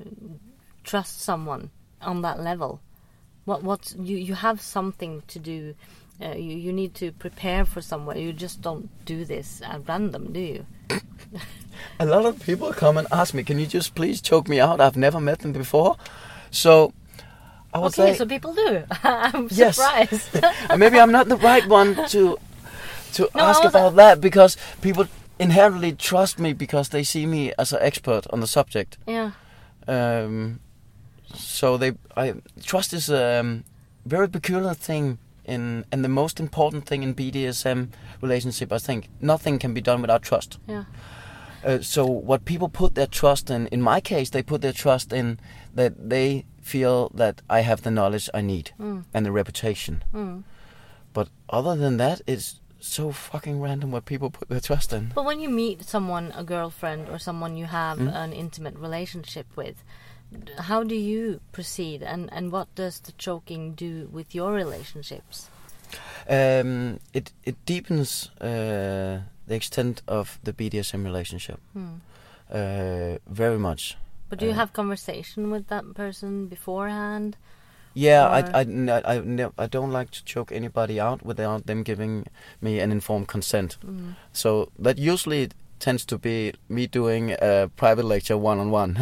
trust 0.84 1.22
someone 1.22 1.70
on 2.02 2.22
that 2.22 2.40
level? 2.40 2.80
What 3.46 3.64
what 3.64 3.94
you 3.98 4.18
you 4.18 4.34
have 4.36 4.62
something 4.62 5.24
to 5.28 5.40
do. 5.40 5.76
Uh, 6.24 6.36
you 6.36 6.56
you 6.56 6.72
need 6.74 6.94
to 6.96 7.12
prepare 7.12 7.66
for 7.66 7.82
somewhere. 7.82 8.18
You 8.18 8.32
just 8.34 8.62
don't 8.62 8.90
do 9.06 9.26
this 9.26 9.62
at 9.62 9.88
random, 9.88 10.32
do 10.34 10.40
you? 10.40 10.66
A 12.00 12.06
lot 12.06 12.26
of 12.26 12.40
people 12.46 12.72
come 12.74 12.98
and 12.98 13.08
ask 13.12 13.34
me, 13.34 13.44
"Can 13.44 13.60
you 13.60 13.66
just 13.68 13.96
please 13.96 14.22
choke 14.22 14.48
me 14.48 14.60
out? 14.60 14.80
I've 14.80 14.98
never 14.98 15.20
met 15.20 15.40
them 15.40 15.52
before." 15.54 15.96
So 16.52 16.94
I 17.74 17.80
would 17.80 17.94
okay, 17.94 18.14
say 18.14 18.18
so 18.18 18.26
people 18.26 18.54
do. 18.54 18.84
I'm 19.04 19.50
Yes. 19.50 19.78
surprised. 19.78 20.40
Maybe 20.76 21.00
I'm 21.00 21.12
not 21.12 21.28
the 21.30 21.38
right 21.38 21.66
one 21.66 21.96
to 22.08 22.38
to 23.14 23.30
No, 23.36 23.44
ask 23.44 23.64
about 23.64 23.96
that 23.96 24.22
because 24.22 24.58
people 24.82 25.08
inherently 25.40 25.94
trust 25.94 26.40
me 26.40 26.54
because 26.54 26.90
they 26.90 27.04
see 27.04 27.26
me 27.26 27.54
as 27.58 27.74
an 27.74 27.80
expert 27.82 28.26
on 28.32 28.40
the 28.40 28.48
subject. 28.48 28.98
yeah. 29.08 29.32
Um, 29.88 30.60
so 31.34 31.78
they, 31.78 31.94
I 32.16 32.36
trust 32.64 32.94
is 32.94 33.10
a 33.10 33.40
um, 33.40 33.64
very 34.06 34.30
peculiar 34.30 34.74
thing 34.74 35.18
in, 35.46 35.86
and 35.92 36.04
the 36.04 36.10
most 36.10 36.40
important 36.40 36.86
thing 36.86 37.04
in 37.04 37.14
BDSM 37.16 37.90
relationship. 38.22 38.72
I 38.72 38.78
think 38.78 39.10
nothing 39.22 39.60
can 39.60 39.74
be 39.74 39.82
done 39.82 40.02
without 40.02 40.22
trust. 40.24 40.60
Yeah. 40.68 40.86
Uh, 41.66 41.80
so 41.82 42.06
what 42.06 42.44
people 42.46 42.68
put 42.70 42.96
their 42.96 43.08
trust 43.08 43.50
in, 43.50 43.68
in 43.68 43.82
my 43.82 44.02
case, 44.02 44.30
they 44.32 44.44
put 44.44 44.62
their 44.62 44.74
trust 44.74 45.14
in 45.14 45.40
that 45.74 46.10
they 46.10 46.46
feel 46.62 47.10
that 47.14 47.42
I 47.50 47.62
have 47.62 47.82
the 47.84 47.92
knowledge 47.92 48.30
I 48.34 48.42
need 48.42 48.72
Mm. 48.80 49.06
and 49.14 49.26
the 49.26 49.32
reputation. 49.32 50.04
Mm. 50.14 50.44
But 51.14 51.30
other 51.50 51.76
than 51.76 51.98
that, 51.98 52.22
it's 52.28 52.60
so 52.80 53.12
fucking 53.14 53.62
random 53.62 53.92
what 53.92 54.04
people 54.04 54.30
put 54.30 54.50
their 54.50 54.60
trust 54.60 54.92
in. 54.92 55.12
But 55.16 55.24
when 55.24 55.40
you 55.40 55.48
meet 55.50 55.84
someone, 55.86 56.34
a 56.36 56.44
girlfriend 56.44 57.08
or 57.08 57.18
someone 57.18 57.56
you 57.56 57.66
have 57.66 57.98
Mm. 57.98 58.14
an 58.14 58.34
intimate 58.34 58.76
relationship 58.76 59.48
with, 59.56 59.84
how 60.58 60.84
do 60.84 60.96
you 60.96 61.40
proceed 61.52 62.04
and, 62.04 62.30
and 62.34 62.52
what 62.52 62.68
does 62.76 63.00
the 63.02 63.12
choking 63.18 63.74
do 63.76 64.08
with 64.12 64.36
your 64.36 64.54
relationships? 64.54 65.50
Um, 66.30 67.00
it 67.14 67.32
it 67.44 67.56
deepens 67.66 68.32
uh, 68.42 69.20
the 69.48 69.56
extent 69.56 70.02
of 70.08 70.40
the 70.44 70.54
BDSM 70.54 71.04
relationship 71.06 71.60
Hmm. 71.74 71.96
uh, 72.50 73.18
very 73.28 73.58
much. 73.60 73.98
But 74.30 74.40
do 74.40 74.46
you 74.46 74.52
Uh, 74.54 74.56
have 74.58 74.72
conversation 74.74 75.52
with 75.52 75.68
that 75.68 75.84
person 75.94 76.48
beforehand? 76.48 77.36
Yeah, 77.96 78.26
I 78.28 78.40
I, 78.40 78.62
n- 78.62 78.90
I, 78.90 79.64
I 79.64 79.68
don't 79.68 79.92
like 79.92 80.10
to 80.12 80.24
choke 80.26 80.56
anybody 80.56 81.00
out 81.00 81.22
without 81.26 81.66
them 81.66 81.84
giving 81.84 82.26
me 82.62 82.82
an 82.84 82.92
informed 82.92 83.28
consent. 83.28 83.78
Mm. 83.86 84.16
So 84.32 84.70
that 84.84 84.98
usually 84.98 85.50
tends 85.84 86.06
to 86.06 86.18
be 86.18 86.54
me 86.70 86.88
doing 86.88 87.32
a 87.42 87.70
private 87.76 88.06
lecture 88.06 88.38
one 88.38 88.60
on 88.62 88.72
one 88.72 88.98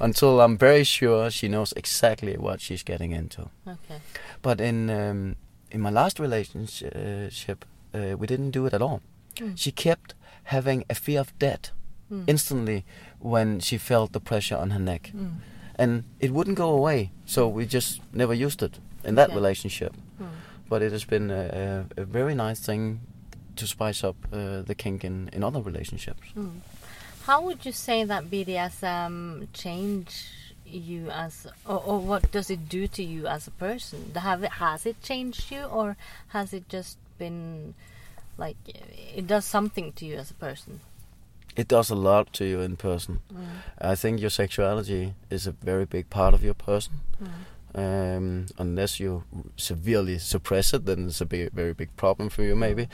until 0.00 0.40
I'm 0.40 0.56
very 0.58 0.84
sure 0.84 1.30
she 1.30 1.48
knows 1.48 1.72
exactly 1.76 2.36
what 2.36 2.60
she's 2.60 2.82
getting 2.82 3.12
into. 3.12 3.42
Okay. 3.68 4.00
But 4.42 4.60
in 4.60 4.90
um, 4.90 5.36
in 5.70 5.80
my 5.80 5.90
last 5.90 6.18
relationship, 6.20 7.64
uh, 7.94 8.16
we 8.18 8.26
didn't 8.26 8.50
do 8.52 8.66
it 8.66 8.74
at 8.74 8.82
all. 8.82 9.00
Mm. 9.36 9.52
She 9.56 9.70
kept 9.72 10.14
having 10.44 10.84
a 10.90 10.94
fear 10.94 11.20
of 11.20 11.32
death 11.38 11.72
Mm. 12.10 12.24
instantly 12.28 12.84
when 13.18 13.60
she 13.60 13.78
felt 13.78 14.12
the 14.12 14.20
pressure 14.20 14.56
on 14.60 14.70
her 14.70 14.78
neck, 14.78 15.10
Mm. 15.12 15.30
and 15.78 16.04
it 16.20 16.30
wouldn't 16.30 16.56
go 16.56 16.70
away. 16.70 17.10
So 17.24 17.48
we 17.48 17.66
just 17.66 18.00
never 18.12 18.32
used 18.46 18.62
it 18.62 18.78
in 19.04 19.16
that 19.16 19.30
relationship. 19.34 19.92
Mm. 20.20 20.28
But 20.68 20.82
it 20.82 20.92
has 20.92 21.04
been 21.04 21.30
a, 21.30 21.84
a, 21.96 22.02
a 22.02 22.04
very 22.04 22.34
nice 22.34 22.60
thing 22.66 23.00
to 23.56 23.66
spice 23.66 24.04
up 24.04 24.16
uh, 24.32 24.62
the 24.62 24.74
kink 24.74 25.04
in, 25.04 25.28
in 25.32 25.42
other 25.42 25.60
relationships. 25.60 26.28
Mm. 26.36 26.60
How 27.24 27.42
would 27.42 27.66
you 27.66 27.72
say 27.72 28.04
that 28.04 28.30
BDSM 28.30 29.48
change 29.52 30.30
you 30.64 31.10
as, 31.10 31.46
or, 31.66 31.82
or 31.84 31.98
what 31.98 32.30
does 32.30 32.50
it 32.50 32.68
do 32.68 32.86
to 32.88 33.02
you 33.02 33.26
as 33.26 33.46
a 33.46 33.50
person? 33.50 34.12
Have 34.14 34.42
it, 34.42 34.52
has 34.52 34.86
it 34.86 35.02
changed 35.02 35.50
you, 35.50 35.64
or 35.64 35.96
has 36.28 36.52
it 36.52 36.68
just 36.68 36.98
been 37.18 37.74
like 38.38 38.56
it 39.14 39.26
does 39.26 39.44
something 39.44 39.92
to 39.94 40.04
you 40.06 40.16
as 40.16 40.30
a 40.30 40.34
person? 40.34 40.80
It 41.56 41.68
does 41.68 41.88
a 41.88 41.94
lot 41.94 42.32
to 42.34 42.44
you 42.44 42.60
in 42.60 42.76
person. 42.76 43.20
Mm. 43.32 43.46
I 43.80 43.94
think 43.94 44.20
your 44.20 44.30
sexuality 44.30 45.14
is 45.30 45.46
a 45.46 45.52
very 45.52 45.86
big 45.86 46.10
part 46.10 46.34
of 46.34 46.44
your 46.44 46.54
person. 46.54 47.00
Mm. 47.22 47.28
Um, 47.78 48.46
unless 48.56 49.00
you 49.00 49.24
severely 49.56 50.18
suppress 50.18 50.72
it, 50.72 50.86
then 50.86 51.08
it's 51.08 51.20
a 51.20 51.26
big, 51.26 51.52
very 51.52 51.74
big 51.74 51.94
problem 51.96 52.28
for 52.28 52.42
you. 52.42 52.56
Maybe 52.56 52.88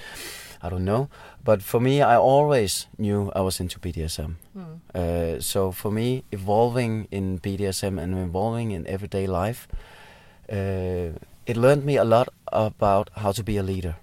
I 0.63 0.69
don't 0.69 0.85
know. 0.85 1.09
But 1.45 1.63
for 1.63 1.81
me, 1.81 2.01
I 2.03 2.17
always 2.17 2.87
knew 2.99 3.31
I 3.35 3.41
was 3.41 3.61
into 3.61 3.79
BDSM. 3.81 4.37
Mm. 4.57 4.81
Uh, 4.95 5.41
so 5.41 5.73
for 5.73 5.91
me, 5.91 6.23
evolving 6.31 7.09
in 7.11 7.39
BDSM 7.39 7.99
and 7.99 8.15
evolving 8.19 8.71
in 8.73 8.87
everyday 8.87 9.27
life, 9.27 9.67
uh, 10.51 11.19
it 11.47 11.57
learned 11.57 11.85
me 11.85 11.97
a 11.97 12.05
lot 12.05 12.29
about 12.53 13.11
how 13.17 13.33
to 13.33 13.43
be 13.43 13.57
a 13.57 13.63
leader. 13.63 13.97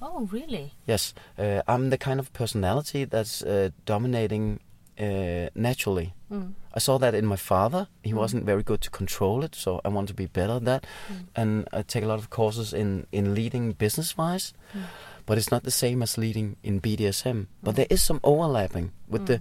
Oh, 0.00 0.28
really? 0.32 0.72
Yes, 0.86 1.14
uh, 1.38 1.62
I'm 1.66 1.90
the 1.90 1.98
kind 1.98 2.20
of 2.20 2.32
personality 2.32 3.04
that's 3.04 3.42
uh, 3.42 3.70
dominating 3.86 4.60
uh, 5.00 5.48
naturally. 5.54 6.14
Mm. 6.30 6.52
I 6.74 6.78
saw 6.78 6.98
that 6.98 7.14
in 7.14 7.26
my 7.26 7.36
father. 7.36 7.86
He 8.02 8.12
Mm. 8.12 8.16
wasn't 8.18 8.44
very 8.46 8.62
good 8.62 8.80
to 8.82 8.90
control 8.90 9.44
it, 9.44 9.54
so 9.54 9.80
I 9.84 9.88
want 9.88 10.08
to 10.08 10.14
be 10.14 10.26
better 10.26 10.54
at 10.56 10.64
that. 10.64 10.86
Mm. 11.08 11.14
And 11.34 11.68
I 11.72 11.82
take 11.82 12.04
a 12.04 12.06
lot 12.08 12.18
of 12.18 12.28
courses 12.30 12.72
in, 12.72 13.06
in 13.12 13.34
leading 13.34 13.72
business 13.72 14.16
wise, 14.16 14.52
Mm. 14.72 14.82
But 15.26 15.38
it's 15.38 15.50
not 15.50 15.62
the 15.64 15.70
same 15.70 16.02
as 16.02 16.18
leading 16.18 16.56
in 16.62 16.80
BDSM. 16.80 17.46
But 17.62 17.72
Mm. 17.72 17.76
there 17.76 17.86
is 17.90 18.02
some 18.02 18.20
overlapping 18.22 18.92
with 19.08 19.22
Mm. 19.22 19.26
the 19.26 19.40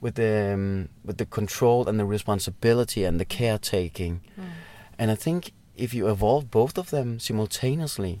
with 0.00 0.14
the 0.16 0.52
um, 0.54 0.88
with 1.04 1.16
the 1.18 1.26
control 1.26 1.88
and 1.88 1.98
the 1.98 2.04
responsibility 2.04 3.04
and 3.04 3.20
the 3.20 3.24
caretaking. 3.24 4.20
Mm. 4.36 4.50
And 4.98 5.10
I 5.10 5.14
think 5.14 5.52
if 5.76 5.94
you 5.94 6.08
evolve 6.08 6.50
both 6.50 6.76
of 6.78 6.90
them 6.90 7.18
simultaneously, 7.20 8.20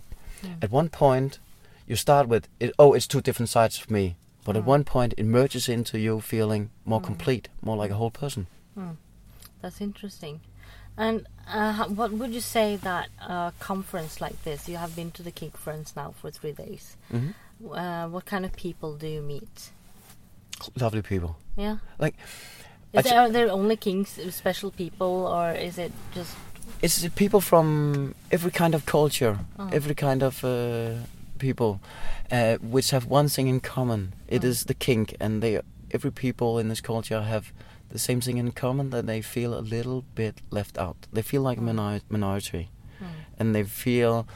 at 0.62 0.70
one 0.70 0.88
point 0.88 1.38
you 1.86 1.96
start 1.96 2.28
with 2.28 2.48
it, 2.60 2.72
oh 2.78 2.92
it's 2.94 3.06
two 3.08 3.20
different 3.20 3.48
sides 3.50 3.80
of 3.80 3.90
me 3.90 4.16
but 4.44 4.56
at 4.56 4.64
one 4.64 4.82
point 4.84 5.14
it 5.16 5.24
merges 5.24 5.68
into 5.68 5.98
you 5.98 6.20
feeling 6.20 6.70
more 6.84 7.00
complete 7.00 7.48
more 7.60 7.76
like 7.76 7.90
a 7.92 7.94
whole 7.94 8.10
person. 8.10 8.46
That's 9.60 9.80
interesting. 9.80 10.40
And 10.96 11.26
uh, 11.48 11.84
what 11.88 12.12
would 12.12 12.32
you 12.32 12.40
say 12.40 12.76
that 12.76 13.08
a 13.20 13.52
conference 13.60 14.20
like 14.20 14.42
this? 14.44 14.68
You 14.68 14.76
have 14.76 14.94
been 14.94 15.10
to 15.12 15.22
the 15.22 15.32
Friends 15.56 15.94
now 15.96 16.14
for 16.20 16.30
three 16.30 16.52
days. 16.52 16.96
hmm 17.10 17.30
Uh, 17.64 18.08
what 18.08 18.24
kind 18.24 18.44
of 18.44 18.52
people 18.56 18.96
do 18.98 19.06
you 19.06 19.22
meet? 19.22 19.70
lovely 20.80 21.02
people 21.02 21.36
Yeah. 21.56 21.76
Like, 21.98 22.14
is 22.92 23.04
there, 23.04 23.20
are 23.20 23.30
there 23.32 23.50
only 23.50 23.76
kings, 23.76 24.18
special 24.34 24.70
people, 24.70 25.26
or 25.26 25.52
is 25.52 25.78
it 25.78 25.92
just? 26.14 26.36
it's 26.82 27.06
people 27.14 27.40
from 27.40 28.14
every 28.30 28.50
kind 28.50 28.74
of 28.74 28.84
culture 28.86 29.38
Oh. 29.58 29.68
every 29.72 29.94
kind 29.94 30.22
of 30.22 30.44
uh, 30.44 30.90
people 31.38 31.80
uh, 32.32 32.56
which 32.72 32.90
have 32.92 33.06
one 33.10 33.28
thing 33.28 33.48
in 33.48 33.60
common 33.60 34.12
It 34.28 34.44
Oh. 34.44 34.48
is 34.48 34.64
the 34.64 34.74
kink 34.74 35.14
and 35.20 35.42
they 35.42 35.60
every 35.94 36.10
people 36.12 36.60
in 36.60 36.68
this 36.68 36.80
culture 36.80 37.22
have 37.22 37.44
the 37.92 37.98
same 37.98 38.20
thing 38.20 38.38
in 38.38 38.50
common 38.52 38.90
that 38.90 39.06
they 39.06 39.20
feel 39.22 39.52
a 39.54 39.60
little 39.76 40.02
bit 40.14 40.34
left 40.50 40.76
out 40.78 40.96
they 41.12 41.22
feel 41.22 41.42
like 41.48 41.58
a 41.58 41.60
Oh. 41.60 41.72
minor- 41.72 42.00
minority 42.08 42.64
Hmm. 42.98 43.04
and 43.38 43.54
they 43.54 43.64
feel 43.64 44.26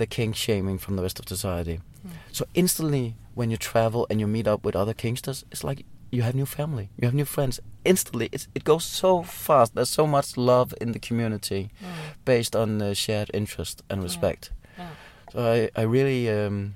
the 0.00 0.06
kink 0.06 0.34
shaming 0.36 0.78
from 0.78 0.96
the 0.96 1.02
rest 1.02 1.18
of 1.20 1.28
society 1.28 1.76
Hmm. 2.02 2.10
so 2.32 2.44
instantly 2.54 3.14
when 3.38 3.50
you 3.50 3.56
travel 3.56 4.06
and 4.10 4.20
you 4.20 4.26
meet 4.26 4.46
up 4.52 4.60
with 4.64 4.76
other 4.76 4.94
kinksters 4.94 5.44
it's 5.52 5.64
like 5.68 5.84
you 6.10 6.22
have 6.22 6.34
new 6.34 6.46
family 6.46 6.86
you 6.98 7.04
have 7.08 7.14
new 7.20 7.24
friends 7.36 7.60
instantly 7.84 8.28
it's, 8.32 8.46
it 8.54 8.64
goes 8.64 8.84
so 8.84 9.22
fast 9.22 9.74
there's 9.74 9.90
so 10.00 10.06
much 10.06 10.36
love 10.36 10.72
in 10.80 10.92
the 10.92 10.98
community 11.08 11.62
Hmm. 11.80 11.86
based 12.24 12.54
on 12.56 12.80
uh, 12.82 12.94
shared 12.94 13.30
interest 13.34 13.82
and 13.90 14.02
respect. 14.02 14.50
Yeah. 14.78 14.88
So 15.32 15.38
I, 15.54 15.80
I 15.80 15.84
really, 15.96 16.30
um, 16.30 16.74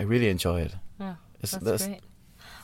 I 0.00 0.04
really 0.04 0.28
enjoy 0.28 0.60
it. 0.66 0.74
Yeah. 1.00 1.14
That's 1.40 1.52
that's- 1.52 1.86
great. 1.86 2.00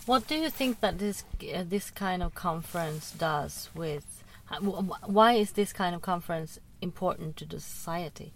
What 0.08 0.26
do 0.28 0.34
you 0.34 0.50
think 0.50 0.80
that 0.80 0.98
this 0.98 1.24
uh, 1.42 1.64
this 1.68 1.90
kind 1.90 2.22
of 2.22 2.34
conference 2.34 3.12
does 3.18 3.68
with? 3.74 4.04
h- 4.50 4.62
wh- 4.62 4.82
wh- 4.88 5.08
Why 5.16 5.32
is 5.34 5.52
this 5.52 5.72
kind 5.72 5.94
of 5.94 6.00
conference 6.02 6.58
important 6.80 7.36
to 7.36 7.44
the 7.44 7.60
society 7.60 8.32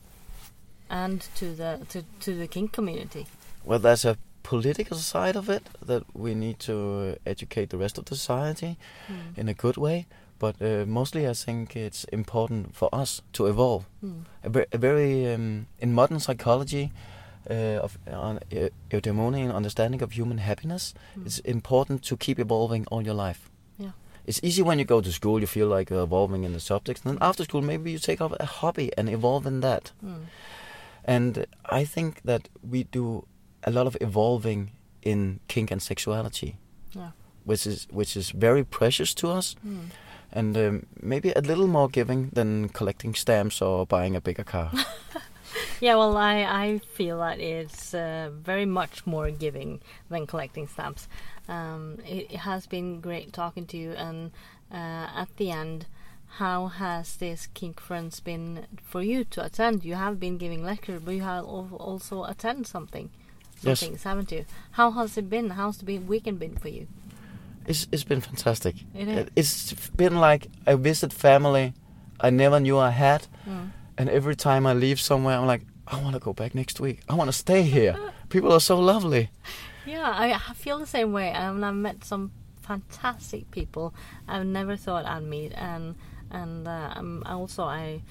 and 0.90 1.20
to 1.38 1.44
the 1.56 1.78
to, 1.88 2.02
to 2.20 2.35
the 2.38 2.46
kink 2.46 2.72
community? 2.72 3.26
Well, 3.64 3.78
there's 3.80 4.04
a 4.04 4.16
political 4.42 4.98
side 4.98 5.37
of 5.38 5.48
it 5.48 5.62
that 5.87 6.02
we 6.14 6.35
need 6.35 6.58
to 6.58 6.72
uh, 6.72 7.30
educate 7.30 7.66
the 7.70 7.78
rest 7.78 7.98
of 7.98 8.04
the 8.04 8.14
society 8.16 8.76
Hmm. 9.06 9.40
in 9.40 9.48
a 9.48 9.54
good 9.54 9.76
way. 9.76 10.06
But 10.38 10.56
uh, 10.61 10.85
mostly, 10.87 11.28
I 11.30 11.35
think 11.35 11.76
it's 11.76 12.04
important 12.12 12.74
for 12.74 12.88
us 13.02 13.22
to 13.32 13.46
evolve. 13.46 13.85
Hmm. 14.00 14.22
A, 14.44 14.66
a 14.72 14.78
very 14.78 15.35
um, 15.35 15.66
in 15.80 15.94
modern 15.94 16.20
psychology 16.20 16.90
uh, 17.50 17.81
of 17.85 17.98
on 18.07 18.37
uh, 18.52 18.68
eudaimonia 18.90 19.44
and 19.44 19.52
understanding 19.52 20.02
of 20.02 20.12
human 20.12 20.38
happiness, 20.38 20.94
Hmm. 21.14 21.26
it's 21.26 21.38
important 21.44 22.02
to 22.09 22.16
keep 22.16 22.38
evolving 22.38 22.87
all 22.90 23.02
your 23.05 23.14
life. 23.28 23.50
Yeah. 23.78 23.92
It's 24.26 24.40
easy 24.42 24.62
when 24.62 24.78
you 24.78 24.85
go 24.85 25.00
to 25.00 25.12
school, 25.12 25.40
you 25.40 25.46
feel 25.46 25.66
like 25.78 25.90
uh, 25.94 26.02
evolving 26.02 26.44
in 26.44 26.52
the 26.52 26.61
subjects. 26.61 27.02
And 27.05 27.12
then 27.14 27.28
after 27.28 27.44
school, 27.44 27.62
maybe 27.62 27.90
you 27.90 27.98
take 27.98 28.20
up 28.24 28.33
a 28.40 28.46
hobby 28.46 28.90
and 28.98 29.09
evolve 29.09 29.46
in 29.48 29.61
that. 29.61 29.92
Hmm. 30.00 30.24
And 31.05 31.46
I 31.81 31.85
think 31.85 32.20
that 32.24 32.48
we 32.70 32.85
do 32.85 33.26
a 33.66 33.70
lot 33.70 33.87
of 33.87 33.96
evolving 34.00 34.70
in 35.02 35.40
kink 35.48 35.70
and 35.72 35.83
sexuality, 35.83 36.57
Yeah. 36.94 37.11
which 37.44 37.66
is 37.66 37.87
which 37.90 38.16
is 38.16 38.31
very 38.31 38.64
precious 38.64 39.14
to 39.14 39.28
us, 39.38 39.57
Hmm. 39.62 39.78
and 40.33 40.57
um, 40.57 40.87
maybe 41.00 41.33
a 41.37 41.40
little 41.40 41.66
more 41.66 41.88
giving 41.88 42.31
than 42.35 42.68
collecting 42.68 43.14
stamps 43.16 43.61
or 43.62 43.87
buying 43.87 44.16
a 44.16 44.20
bigger 44.20 44.44
car. 44.44 44.70
Yeah, 45.83 45.97
well, 45.97 46.16
I, 46.16 46.45
I 46.45 46.79
feel 46.95 47.18
that 47.18 47.40
it's 47.40 47.92
uh, 47.92 48.31
very 48.33 48.66
much 48.66 49.05
more 49.05 49.33
giving 49.33 49.81
than 50.09 50.29
collecting 50.29 50.68
stamps. 50.68 51.09
Um, 51.49 51.99
it, 52.07 52.31
it 52.31 52.37
has 52.37 52.68
been 52.68 53.01
great 53.01 53.33
talking 53.33 53.66
to 53.66 53.77
you, 53.77 53.90
and 53.90 54.31
uh, 54.73 54.77
at 55.23 55.29
the 55.38 55.51
end, 55.51 55.87
how 56.38 56.68
has 56.68 57.16
this 57.16 57.49
Kink 57.53 57.81
Friends 57.81 58.21
been 58.21 58.66
for 58.81 59.03
you 59.03 59.25
to 59.25 59.45
attend? 59.45 59.85
You 59.85 59.97
have 59.97 60.21
been 60.21 60.38
giving 60.38 60.64
lectures, 60.64 61.03
but 61.05 61.14
you 61.16 61.23
have 61.23 61.45
also 61.47 62.23
attend 62.25 62.68
something, 62.68 63.11
some 63.61 63.71
Yes. 63.71 63.81
things, 63.81 64.05
haven't 64.05 64.31
you? 64.31 64.45
How 64.79 64.92
has 64.92 65.18
it 65.18 65.29
been? 65.29 65.51
How's 65.51 65.79
the 65.79 65.99
weekend 65.99 66.38
been 66.38 66.57
for 66.57 66.68
you? 66.68 66.87
it's 67.66 67.87
it's 67.92 68.05
been 68.05 68.21
fantastic. 68.21 68.77
It 68.95 69.09
is. 69.09 69.27
It's 69.37 69.90
been 69.90 70.16
like 70.21 70.47
I 70.64 70.75
visit 70.77 71.12
family 71.12 71.75
I 72.21 72.31
never 72.31 72.61
knew 72.61 72.79
I 72.79 72.90
had, 72.90 73.27
Mm. 73.49 73.71
and 73.99 74.09
every 74.11 74.37
time 74.37 74.64
I 74.64 74.75
leave 74.75 75.01
somewhere, 75.01 75.37
I'm 75.38 75.47
like, 75.47 75.62
I 75.92 76.00
want 76.00 76.14
to 76.14 76.20
go 76.20 76.33
back 76.33 76.55
next 76.55 76.81
week. 76.81 77.00
I 77.09 77.14
want 77.14 77.28
to 77.28 77.37
stay 77.37 77.62
here. 77.62 77.96
People 78.31 78.50
are 78.52 78.61
so 78.61 78.78
lovely. 78.78 79.28
Yeah, 79.85 80.11
I, 80.11 80.33
I 80.33 80.55
feel 80.55 80.78
the 80.78 80.87
same 80.87 81.12
way. 81.12 81.33
Um, 81.33 81.62
I've 81.62 81.74
met 81.74 82.05
some 82.05 82.33
fantastic 82.62 83.50
people 83.50 83.92
I've 84.26 84.46
never 84.46 84.76
thought 84.76 85.05
I'd 85.05 85.24
meet, 85.24 85.52
and 85.55 85.96
and 86.31 86.66
uh, 86.66 86.94
um, 86.96 87.22
also 87.26 87.64
I 87.64 88.02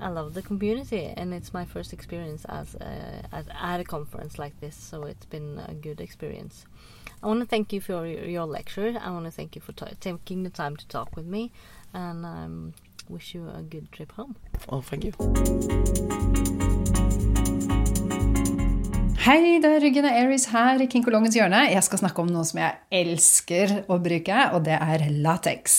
I 0.00 0.08
love 0.08 0.34
the 0.34 0.42
community, 0.42 1.12
and 1.16 1.32
it's 1.32 1.52
my 1.54 1.64
first 1.64 1.92
experience 1.92 2.44
as 2.46 2.74
a, 2.74 3.24
at, 3.30 3.46
at 3.48 3.80
a 3.80 3.84
conference 3.84 4.36
like 4.38 4.58
this, 4.60 4.74
so 4.74 5.04
it's 5.04 5.26
been 5.26 5.60
a 5.68 5.74
good 5.74 6.00
experience. 6.00 6.64
I 7.22 7.28
want 7.28 7.38
to 7.40 7.46
thank 7.46 7.72
you 7.72 7.80
for 7.80 8.04
your, 8.04 8.24
your 8.24 8.46
lecture. 8.46 8.98
I 9.00 9.10
want 9.10 9.26
to 9.26 9.30
thank 9.30 9.54
you 9.54 9.62
for 9.62 9.72
ta 9.72 9.90
taking 10.00 10.42
the 10.42 10.50
time 10.50 10.76
to 10.76 10.88
talk 10.88 11.14
with 11.14 11.26
me, 11.26 11.52
and 11.94 12.26
um, 12.26 12.74
wish 13.08 13.32
you 13.34 13.48
a 13.48 13.62
good 13.62 13.92
trip 13.92 14.10
home. 14.12 14.34
Well, 14.68 14.82
thank 14.82 15.04
you. 15.04 15.12
Hei, 19.22 19.60
det 19.62 19.68
er 19.70 19.84
Regina 19.84 20.10
Aries 20.18 20.48
her 20.50 20.80
i 20.82 20.88
Kinkolongens 20.90 21.36
hjørne. 21.38 21.60
Jeg 21.70 21.84
skal 21.86 22.00
snakke 22.00 22.24
om 22.24 22.30
noe 22.34 22.42
som 22.42 22.58
jeg 22.58 22.74
elsker 22.98 23.84
å 23.86 24.00
bruke, 24.02 24.38
og 24.50 24.64
det 24.66 24.74
er 24.74 25.04
lateks. 25.22 25.76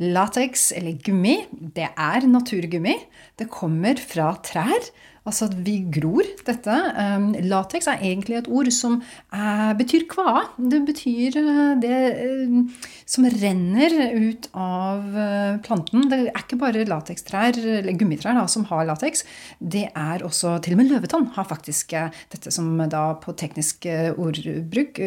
Lateks, 0.00 0.70
eller 0.78 0.96
gummi, 1.04 1.34
det 1.76 1.90
er 1.90 2.24
naturgummi. 2.24 2.94
Det 3.36 3.50
kommer 3.52 4.00
fra 4.00 4.30
trær. 4.40 4.88
Altså 5.22 5.46
at 5.46 5.54
vi 5.62 5.76
gror 5.94 6.26
dette. 6.46 6.76
Um, 6.98 7.28
Lateks 7.46 7.86
er 7.90 8.00
egentlig 8.02 8.40
et 8.40 8.48
ord 8.50 8.70
som 8.74 8.96
er, 9.30 9.70
betyr 9.78 10.08
kvae. 10.10 10.42
Det 10.58 10.80
betyr 10.88 11.36
eh, 11.38 11.60
det 11.82 11.98
eh, 12.10 12.80
som 13.06 13.28
renner 13.30 13.94
ut 14.18 14.48
av 14.58 15.18
eh, 15.24 15.60
planten. 15.62 16.08
Det 16.10 16.18
er 16.24 16.42
ikke 16.42 16.58
bare 16.58 16.82
latekstrær, 16.88 17.60
eller 17.78 17.98
gummitrær, 17.98 18.34
da, 18.40 18.48
som 18.50 18.66
har 18.72 18.88
lateks. 18.88 19.22
Det 19.58 19.84
er 19.88 20.26
også 20.26 20.56
til 20.64 20.74
og 20.74 20.82
med 20.82 20.90
løvetann 20.90 21.28
har 21.36 21.46
faktisk 21.46 21.94
eh, 21.98 22.10
dette 22.34 22.50
som 22.54 22.72
da 22.90 23.04
på 23.22 23.36
teknisk 23.38 23.86
ordbruk 24.18 24.98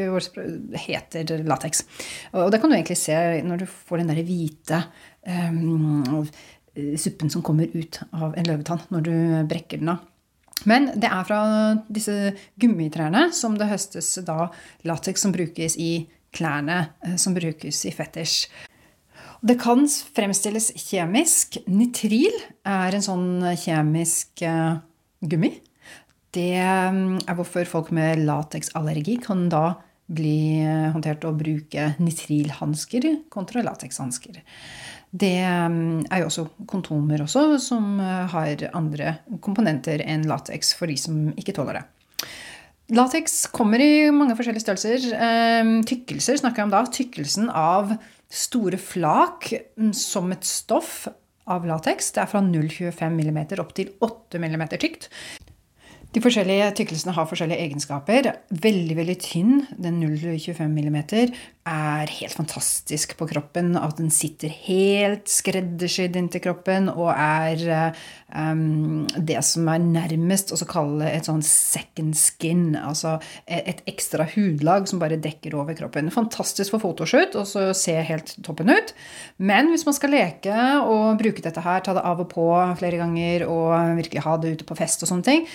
heter 0.85 1.35
lateks. 1.43 1.83
Og 2.39 2.53
det 2.53 2.61
kan 2.61 2.71
du 2.71 2.77
egentlig 2.77 3.01
se 3.01 3.17
når 3.43 3.65
du 3.65 3.67
får 3.67 3.99
den 3.99 4.13
der 4.13 4.23
hvite 4.23 4.79
um, 5.25 6.27
suppen 6.99 7.31
som 7.31 7.43
kommer 7.45 7.71
ut 7.71 8.01
av 8.11 8.35
en 8.35 8.47
løvetann 8.47 8.83
når 8.91 9.07
du 9.07 9.15
brekker 9.49 9.81
den 9.81 9.95
av. 9.95 10.03
Men 10.63 10.87
det 10.95 11.09
er 11.11 11.25
fra 11.27 11.39
disse 11.91 12.33
gummitrærne 12.61 13.27
som 13.35 13.57
det 13.59 13.67
høstes 13.69 14.13
da 14.25 14.47
lateks 14.87 15.25
som 15.25 15.33
brukes 15.35 15.75
i 15.81 16.07
klærne, 16.35 16.87
eh, 17.05 17.17
som 17.19 17.35
brukes 17.35 17.83
i 17.85 17.93
fetisj. 17.95 18.47
Det 19.45 19.59
kan 19.61 19.83
fremstilles 19.85 20.71
kjemisk. 20.79 21.59
Nitril 21.67 22.33
er 22.65 22.95
en 22.95 23.05
sånn 23.05 23.27
kjemisk 23.61 24.41
eh, 24.47 24.79
gummi. 25.21 25.51
Det 26.35 26.55
mm, 26.59 27.27
er 27.27 27.37
hvorfor 27.37 27.67
folk 27.69 27.91
med 27.95 28.23
lateksallergi 28.25 29.19
kan 29.23 29.45
da 29.51 29.75
bli 30.11 30.63
eh, 30.63 30.89
håndtert 30.95 31.27
å 31.27 31.35
bruke 31.37 31.91
nitrilhansker 32.01 33.07
kontra 33.33 33.63
latekshansker. 33.65 34.41
Det 35.15 35.37
mm, 35.71 36.07
er 36.11 36.23
jo 36.23 36.29
også 36.29 36.47
kontomer 36.67 37.23
også, 37.23 37.47
som 37.61 37.99
eh, 38.03 38.25
har 38.33 38.65
andre 38.75 39.17
komponenter 39.43 40.03
enn 40.03 40.25
lateks 40.27 40.73
for 40.75 40.91
de 40.91 40.97
som 40.99 41.29
ikke 41.39 41.55
tåler 41.55 41.79
det. 41.79 41.85
Lateks 42.95 43.47
kommer 43.53 43.81
i 43.81 44.09
mange 44.13 44.35
forskjellige 44.37 44.65
størrelser. 44.65 45.05
Eh, 45.15 45.71
Tykkelser 45.87 46.41
snakker 46.41 46.61
jeg 46.61 46.69
om 46.69 46.73
da. 46.73 46.83
Tykkelsen 46.99 47.47
av 47.49 47.95
store 48.29 48.79
flak 48.81 49.53
mm, 49.79 49.93
som 49.95 50.33
et 50.35 50.45
stoff 50.45 51.05
av 51.45 51.65
lateks. 51.69 52.11
Det 52.13 52.23
er 52.25 52.29
fra 52.29 52.41
0,25 52.43 53.19
mm 53.21 53.39
opp 53.63 53.73
til 53.77 53.93
8 54.03 54.41
mm 54.41 54.67
tykt. 54.81 55.09
De 56.15 56.21
forskjellige 56.23 56.69
tykkelsene 56.79 57.11
har 57.11 57.27
forskjellige 57.27 57.59
egenskaper. 57.65 58.29
Veldig 58.63 58.95
veldig 58.95 59.15
tynn, 59.19 59.65
den 59.75 59.97
0,25 59.99 60.61
mm, 60.63 60.95
er 61.67 62.13
helt 62.21 62.35
fantastisk 62.37 63.17
på 63.19 63.27
kroppen. 63.27 63.73
At 63.75 63.97
den 63.99 64.13
sitter 64.15 64.53
helt 64.63 65.27
skreddersydd 65.27 66.15
inntil 66.15 66.45
kroppen 66.45 66.87
og 66.93 67.11
er 67.11 67.91
um, 68.31 69.03
det 69.17 69.41
som 69.43 69.67
er 69.73 69.83
nærmest 69.83 70.55
å 70.55 70.69
kalle 70.69 71.11
et 71.11 71.27
sånn 71.27 71.43
second 71.43 72.15
skin. 72.15 72.77
Altså 72.79 73.17
et 73.43 73.83
ekstra 73.83 74.29
hudlag 74.37 74.87
som 74.87 75.03
bare 75.03 75.19
dekker 75.19 75.59
over 75.59 75.75
kroppen. 75.75 76.13
Fantastisk 76.15 76.77
for 76.77 76.85
fotoshoot 76.85 77.35
og 77.35 77.49
så 77.51 77.67
se 77.75 77.99
helt 78.07 78.37
toppen 78.45 78.71
ut. 78.71 78.95
Men 79.35 79.73
hvis 79.73 79.83
man 79.83 79.99
skal 79.99 80.15
leke 80.15 80.67
og 80.79 81.19
bruke 81.19 81.43
dette 81.43 81.67
her, 81.67 81.83
ta 81.83 81.99
det 81.99 82.07
av 82.07 82.23
og 82.23 82.31
på 82.31 82.51
flere 82.79 83.03
ganger 83.03 83.49
og 83.51 83.97
virkelig 83.99 84.23
ha 84.23 84.39
det 84.39 84.61
ute 84.61 84.69
på 84.69 84.79
fest 84.79 85.03
og 85.03 85.11
sånne 85.11 85.33
ting, 85.33 85.49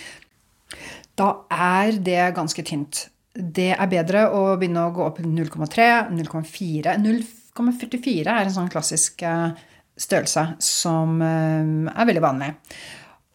da 1.19 1.31
er 1.53 1.99
det 2.01 2.35
ganske 2.37 2.65
tynt. 2.67 3.07
Det 3.35 3.71
er 3.77 3.91
bedre 3.91 4.27
å 4.35 4.45
begynne 4.59 4.87
å 4.89 4.95
gå 4.95 5.05
opp 5.07 5.21
0,3, 5.23 5.91
0,4 6.11 6.97
0,44 7.01 8.31
er 8.31 8.47
en 8.47 8.55
sånn 8.55 8.71
klassisk 8.73 9.23
eh, 9.27 9.53
størrelse 10.01 10.47
som 10.65 11.21
eh, 11.23 11.93
er 11.93 12.09
veldig 12.09 12.25
vanlig. 12.25 12.51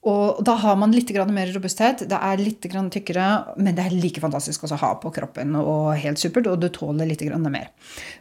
Og 0.06 0.42
da 0.46 0.54
har 0.62 0.76
man 0.78 0.92
litt 0.94 1.10
mer 1.34 1.50
robusthet. 1.50 2.04
Det 2.06 2.18
er 2.18 2.42
litt 2.42 2.62
tykkere, 2.62 3.28
men 3.58 3.74
det 3.74 3.88
er 3.88 3.96
like 3.96 4.22
fantastisk 4.22 4.68
å 4.68 4.78
ha 4.78 4.92
på 5.02 5.10
kroppen. 5.16 5.56
Og 5.58 5.96
helt 5.98 6.22
supert, 6.22 6.46
og 6.52 6.62
du 6.62 6.70
tåler 6.70 7.10
litt 7.10 7.24
mer. 7.50 7.72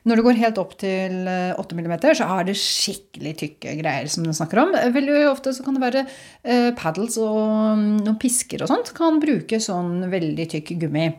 Når 0.09 0.17
det 0.17 0.25
går 0.25 0.41
helt 0.41 0.61
opp 0.63 0.73
til 0.81 1.29
8 1.29 1.61
eh, 1.61 1.85
mm, 1.85 2.07
så 2.17 2.31
er 2.39 2.49
det 2.49 2.57
skikkelig 2.57 3.35
tykke 3.43 3.77
greier 3.83 4.09
som 4.09 4.25
du 4.25 4.33
snakker 4.33 4.63
om. 4.65 4.73
Veldig 4.97 5.29
ofte 5.29 5.53
så 5.53 5.67
kan 5.67 5.77
det 5.77 5.85
være 5.85 6.07
eh, 6.07 6.71
paddles 6.79 7.21
og 7.21 7.77
mm, 7.77 7.87
noen 8.07 8.19
pisker 8.23 8.65
og 8.65 8.73
sånt. 8.73 8.95
Kan 8.97 9.21
bruke 9.21 9.61
sånn 9.61 10.09
veldig 10.13 10.49
tykk 10.57 10.77
gummi. 10.87 11.11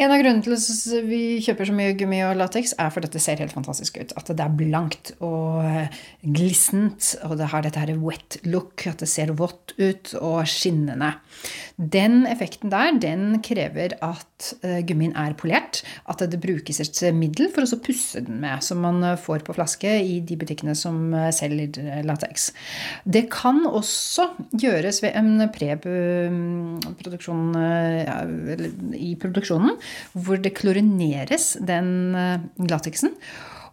En 0.00 0.08
av 0.08 0.16
grunnene 0.16 0.40
til 0.40 0.54
at 0.56 1.08
vi 1.10 1.22
kjøper 1.44 1.68
så 1.68 1.74
mye 1.76 1.92
gummi 1.98 2.22
og 2.24 2.38
lateks, 2.40 2.72
er 2.80 2.92
fordi 2.94 3.10
det 3.12 3.20
ser 3.20 3.42
helt 3.42 3.52
fantastisk 3.52 3.98
ut. 4.00 4.14
At 4.16 4.30
det 4.32 4.40
er 4.40 4.54
blankt 4.56 5.10
og 5.20 5.60
eh, 5.68 5.98
glissent, 6.24 7.10
og 7.26 7.36
det 7.36 7.50
har 7.52 7.66
dette 7.66 7.82
her 7.82 7.92
wet 8.00 8.38
look. 8.48 8.86
At 8.88 9.04
det 9.04 9.10
ser 9.12 9.34
vått 9.36 9.74
ut 9.76 10.14
og 10.16 10.40
skinnende. 10.48 11.12
Den 11.80 12.26
effekten 12.28 12.68
der, 12.72 12.92
den 13.00 13.38
krever 13.44 13.94
at 14.04 14.50
eh, 14.66 14.80
gummien 14.84 15.14
er 15.16 15.32
polert. 15.38 15.82
At 16.04 16.20
det 16.20 16.40
brukes 16.42 16.80
et 16.82 17.00
middel 17.16 17.48
for 17.54 17.64
å 17.64 17.80
pusse 17.80 18.20
den 18.26 18.40
med, 18.42 18.62
som 18.66 18.78
man 18.84 19.16
får 19.20 19.40
på 19.46 19.54
flaske 19.56 19.90
i 20.04 20.20
de 20.26 20.36
butikkene 20.40 20.74
som 20.76 21.14
eh, 21.16 21.30
selger 21.32 22.02
lateks. 22.04 22.52
Det 23.08 23.28
kan 23.32 23.66
også 23.66 24.28
gjøres 24.60 25.02
ved 25.04 25.12
en 25.16 25.48
preproduksjon 25.54 27.54
i 28.96 29.14
produksjonen 29.20 29.76
hvor 30.12 30.36
det 30.42 30.54
klorineres, 30.58 31.56
den 31.64 32.14
eh, 32.16 32.40
lateksen. 32.70 33.10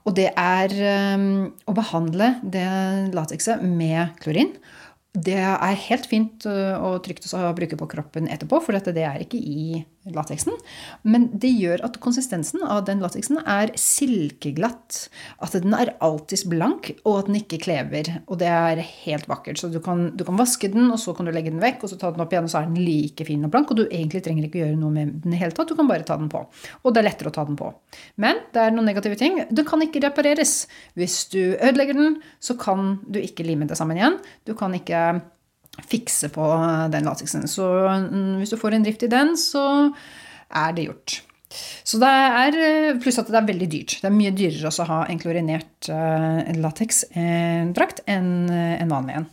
Og 0.08 0.16
det 0.16 0.30
er 0.40 0.72
eh, 0.80 1.18
å 1.68 1.74
behandle 1.76 2.36
det 2.44 2.68
latekset 3.16 3.64
med 3.68 4.16
klorin. 4.24 4.54
Det 5.18 5.38
er 5.40 5.80
helt 5.88 6.06
fint 6.10 6.46
eh, 6.50 6.76
og 6.78 7.02
trygt 7.06 7.26
å 7.34 7.54
bruke 7.58 7.80
på 7.80 7.90
kroppen 7.90 8.30
etterpå, 8.30 8.60
for 8.62 8.78
det 8.78 9.04
er 9.04 9.24
ikke 9.24 9.40
i 9.40 9.82
lateksen. 10.16 10.56
Men 11.08 11.28
det 11.34 11.52
gjør 11.54 11.84
at 11.88 12.00
konsistensen 12.04 12.64
av 12.66 12.86
den 12.88 13.02
lateksen 13.04 13.40
er 13.44 13.74
silkeglatt. 13.80 15.08
At 15.44 15.56
den 15.58 15.76
er 15.78 15.94
alltids 16.04 16.46
blank, 16.50 16.92
og 17.04 17.20
at 17.22 17.30
den 17.30 17.40
ikke 17.42 17.62
klever. 17.66 18.12
Og 18.28 18.40
det 18.42 18.50
er 18.52 18.82
helt 19.06 19.28
vakkert. 19.30 19.60
Så 19.62 19.72
du 19.74 19.80
kan, 19.84 20.10
du 20.18 20.26
kan, 20.28 20.38
vaske 20.38 20.70
den, 20.74 20.90
og 20.94 21.00
så 21.02 21.16
kan 21.18 21.28
du 21.28 21.34
legge 21.34 21.54
den 21.54 21.64
vekk, 21.64 21.84
og 21.84 21.92
så 21.92 22.00
ta 22.00 22.12
den 22.14 22.24
opp 22.24 22.34
igjen, 22.34 22.48
og 22.48 22.54
så 22.54 22.62
er 22.62 22.70
den 22.70 22.82
like 22.84 23.28
fin 23.28 23.46
og 23.48 23.54
blank. 23.54 23.72
Og 23.74 23.82
du 23.82 23.86
egentlig 23.88 24.24
trenger 24.26 24.48
ikke 24.48 24.64
gjøre 24.64 24.80
noe 24.80 24.94
med 24.94 25.16
den 25.24 25.38
i 25.38 25.42
hele 25.42 25.56
tatt. 25.56 25.72
Du 25.72 25.78
kan 25.78 25.90
bare 25.90 26.08
ta 26.08 26.20
den 26.20 26.32
på. 26.32 26.44
Og 26.84 26.94
det 26.94 27.02
er 27.02 27.10
lettere 27.10 27.34
å 27.34 27.38
ta 27.38 27.48
den 27.48 27.60
på. 27.60 27.72
Men 28.22 28.44
det 28.56 28.64
er 28.64 28.76
noen 28.76 28.90
negative 28.92 29.20
ting. 29.20 29.42
Den 29.50 29.68
kan 29.68 29.84
ikke 29.84 30.04
repareres. 30.08 30.60
Hvis 30.98 31.24
du 31.34 31.42
ødelegger 31.56 31.98
den, 31.98 32.22
så 32.44 32.58
kan 32.60 33.00
du 33.08 33.20
ikke 33.22 33.46
lime 33.48 33.68
det 33.70 33.80
sammen 33.80 34.00
igjen. 34.00 34.22
Du 34.48 34.56
kan 34.58 34.76
ikke 34.78 35.22
fikse 35.86 36.32
på 36.34 36.50
den 36.94 37.08
lateksen. 37.08 37.48
Så 37.52 37.68
mm, 38.10 38.38
hvis 38.42 38.54
du 38.54 38.60
får 38.60 38.78
en 38.78 38.86
drift 38.88 39.06
i 39.06 39.12
den, 39.12 39.36
så 39.40 39.64
er 40.50 40.76
det 40.76 40.90
gjort. 40.90 41.22
Så 41.88 42.00
det 42.02 42.10
er, 42.12 42.58
Pluss 43.00 43.20
at 43.22 43.30
det 43.32 43.40
er 43.40 43.48
veldig 43.48 43.70
dyrt. 43.72 43.98
Det 44.02 44.10
er 44.10 44.16
mye 44.16 44.36
dyrere 44.36 44.72
å 44.72 44.88
ha 44.90 45.00
en 45.08 45.22
klorinert 45.22 45.90
lateksdrakt 46.60 48.04
enn 48.10 48.32
en 48.52 48.92
vanlig 48.92 49.22
en. 49.22 49.28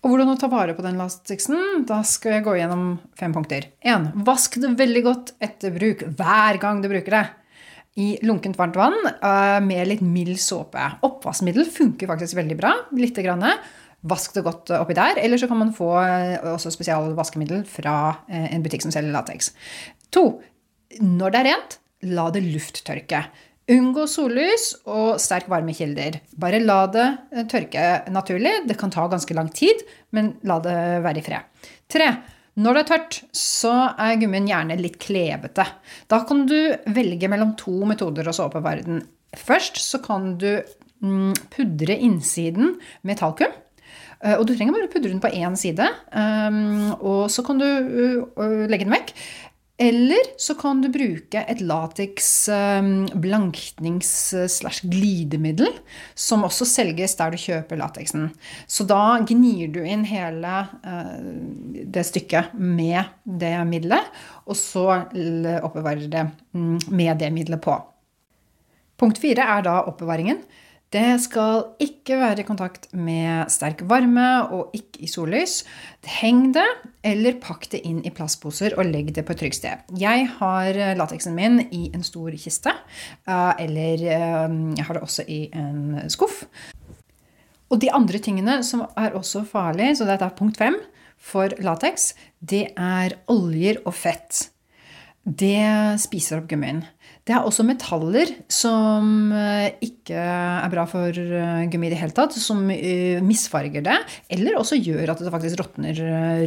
Og 0.00 0.14
hvordan 0.14 0.32
å 0.32 0.38
ta 0.40 0.48
vare 0.48 0.72
på 0.76 0.84
den 0.84 0.96
lateksen? 1.00 1.84
Da 1.88 2.00
skal 2.08 2.38
jeg 2.38 2.44
gå 2.46 2.54
gjennom 2.56 2.94
fem 3.20 3.34
punkter. 3.36 3.68
1. 3.84 4.12
Vask 4.24 4.56
det 4.62 4.72
veldig 4.78 5.02
godt 5.04 5.34
etter 5.44 5.74
bruk 5.74 6.06
hver 6.16 6.60
gang 6.60 6.80
du 6.80 6.88
bruker 6.88 7.16
det. 7.18 7.26
I 8.00 8.14
lunkent 8.24 8.56
varmt 8.56 8.78
vann 8.80 8.96
med 9.66 9.90
litt 9.90 10.04
mild 10.04 10.38
såpe. 10.40 10.80
Oppvaskmiddel 11.04 11.68
funker 11.68 12.08
faktisk 12.08 12.38
veldig 12.38 12.56
bra. 12.56 12.72
Litt 12.96 13.18
grann. 13.20 13.44
Vask 14.08 14.32
det 14.36 14.44
godt 14.46 14.72
oppi 14.78 14.96
der. 14.96 15.20
Eller 15.20 15.40
så 15.40 15.48
kan 15.50 15.60
man 15.60 15.74
få 15.76 15.90
eh, 16.00 16.38
også 16.54 16.72
spesialvaskemiddel 16.72 17.66
fra 17.68 17.96
eh, 18.30 18.48
en 18.54 18.64
butikk 18.64 18.86
som 18.86 18.94
selger 18.94 19.12
lateks. 19.12 19.52
To. 20.16 20.24
Når 21.00 21.32
det 21.32 21.40
er 21.40 21.48
rent, 21.50 21.78
la 22.08 22.30
det 22.32 22.44
lufttørke. 22.46 23.24
Unngå 23.70 24.06
sollys 24.10 24.72
og 24.90 25.20
sterk 25.22 25.46
varmekilder. 25.52 26.16
Bare 26.40 26.62
la 26.64 26.80
det 26.90 27.06
eh, 27.30 27.46
tørke 27.50 27.86
naturlig. 28.10 28.56
Det 28.66 28.78
kan 28.80 28.92
ta 28.94 29.04
ganske 29.10 29.36
lang 29.36 29.52
tid, 29.54 29.84
men 30.16 30.34
la 30.48 30.58
det 30.64 30.76
være 31.04 31.20
i 31.20 31.26
fred. 31.28 31.68
Tre. 31.90 32.10
Når 32.60 32.76
det 32.76 32.80
er 32.80 32.88
tørt, 32.90 33.20
så 33.36 33.74
er 33.94 34.18
gummien 34.20 34.48
gjerne 34.48 34.80
litt 34.80 34.98
klevete. 35.00 35.64
Da 36.10 36.24
kan 36.28 36.42
du 36.50 36.58
velge 36.92 37.28
mellom 37.30 37.54
to 37.60 37.76
metoder 37.88 38.26
å 38.26 38.34
såpebevare 38.36 38.84
den. 38.88 39.04
Først 39.38 39.78
så 39.78 40.00
kan 40.02 40.34
du 40.40 40.58
mm, 41.04 41.32
pudre 41.54 41.94
innsiden 41.94 42.74
med 43.06 43.20
talkum. 43.22 43.54
Eh, 44.24 44.36
og 44.36 44.46
du 44.46 44.54
trenger 44.54 44.72
bare 44.76 44.88
pudre 44.92 45.10
den 45.12 45.20
på 45.22 45.28
én 45.32 45.56
side, 45.56 45.86
ehm, 46.12 46.92
og 47.00 47.30
så 47.32 47.42
kan 47.46 47.58
du 47.60 47.66
legge 48.68 48.84
den 48.84 48.96
vekk. 48.96 49.10
Eller 49.80 50.20
så 50.36 50.52
kan 50.60 50.82
du 50.82 50.90
bruke 50.92 51.40
et 51.48 51.60
lateks 51.64 52.48
ehm, 52.52 53.08
blanknings-slash-glidemiddel, 53.16 55.72
som 56.12 56.44
også 56.44 56.68
selges 56.68 57.16
der 57.16 57.32
du 57.32 57.40
kjøper 57.40 57.80
lateksen. 57.80 58.28
Så 58.68 58.84
da 58.84 59.24
gnir 59.24 59.72
du 59.72 59.80
inn 59.80 60.04
hele 60.04 60.68
eh, 60.84 61.16
det 61.96 62.04
stykket 62.10 62.52
med 62.60 63.08
det 63.24 63.56
middelet, 63.72 64.04
og 64.44 64.52
så 64.58 65.08
oppbevarer 65.64 66.08
det 66.12 66.28
mm, 66.52 66.92
med 66.92 67.16
det 67.24 67.32
middelet 67.32 67.64
på. 67.64 67.72
Punkt 69.00 69.16
fire 69.22 69.40
er 69.56 69.62
da 69.64 69.80
oppbevaringen. 69.88 70.44
Det 70.90 71.20
skal 71.22 71.68
ikke 71.78 72.16
være 72.18 72.42
i 72.42 72.46
kontakt 72.48 72.88
med 72.98 73.46
sterk 73.54 73.84
varme 73.86 74.26
og 74.50 74.72
ikke 74.74 75.04
i 75.06 75.10
sollys. 75.10 75.60
Heng 76.18 76.48
det, 76.56 76.66
eller 77.06 77.38
pakk 77.38 77.68
det 77.70 77.84
inn 77.86 78.00
i 78.02 78.10
plastposer 78.10 78.74
og 78.74 78.90
legg 78.90 79.12
det 79.14 79.22
på 79.26 79.36
et 79.36 79.42
trygt 79.44 79.60
sted. 79.60 79.84
Jeg 80.02 80.26
har 80.40 80.74
eh, 80.74 80.96
lateksen 80.98 81.36
min 81.36 81.60
i 81.70 81.84
en 81.94 82.02
stor 82.02 82.34
kiste, 82.34 82.74
eh, 83.22 83.52
eller 83.62 84.02
eh, 84.02 84.58
jeg 84.80 84.88
har 84.88 84.98
det 84.98 85.04
også 85.06 85.28
i 85.30 85.44
en 85.54 86.10
skuff. 86.10 86.42
Og 87.70 87.78
de 87.78 87.92
andre 87.94 88.18
tingene 88.18 88.58
som 88.66 88.82
er 88.98 89.14
også 89.14 89.44
farlige, 89.46 90.00
så 90.00 90.10
dette 90.10 90.26
er 90.26 90.34
punkt 90.34 90.58
fem 90.58 90.74
for 91.20 91.54
lateks, 91.62 92.16
det 92.42 92.72
er 92.74 93.14
oljer 93.30 93.78
og 93.84 93.94
fett. 93.94 94.48
Det 95.22 96.00
spiser 96.02 96.40
opp 96.40 96.50
gummien. 96.50 96.82
Det 97.30 97.36
er 97.38 97.44
også 97.46 97.62
metaller 97.62 98.32
som 98.50 99.30
eh, 99.38 99.68
ikke 99.86 100.18
er 100.18 100.70
bra 100.72 100.82
for 100.90 101.14
eh, 101.14 101.60
gummi 101.70 101.86
i 101.86 101.92
det 101.92 102.00
hele 102.00 102.14
tatt, 102.16 102.34
som 102.34 102.64
eh, 102.74 103.20
misfarger 103.22 103.84
det, 103.86 103.98
eller 104.34 104.58
også 104.58 104.80
gjør 104.80 105.12
at 105.12 105.22
det 105.22 105.30
faktisk 105.30 105.60
råtner 105.60 106.00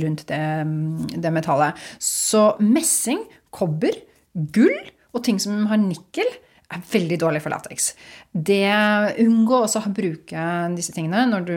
rundt 0.04 0.26
det, 0.28 0.42
mm, 0.68 1.22
det 1.24 1.32
metallet. 1.32 1.80
Så 2.04 2.50
messing, 2.60 3.24
kobber, 3.56 3.96
gull 4.34 4.76
og 5.14 5.24
ting 5.24 5.40
som 5.40 5.70
har 5.72 5.80
nikkel, 5.80 6.28
er 6.74 6.84
veldig 6.92 7.20
dårlig 7.22 7.40
for 7.46 7.54
lateks. 7.54 7.94
Unngå 8.34 9.62
også 9.62 9.86
å 9.86 9.94
bruke 9.94 10.48
disse 10.76 10.96
tingene 10.96 11.24
når 11.30 11.48
du 11.48 11.56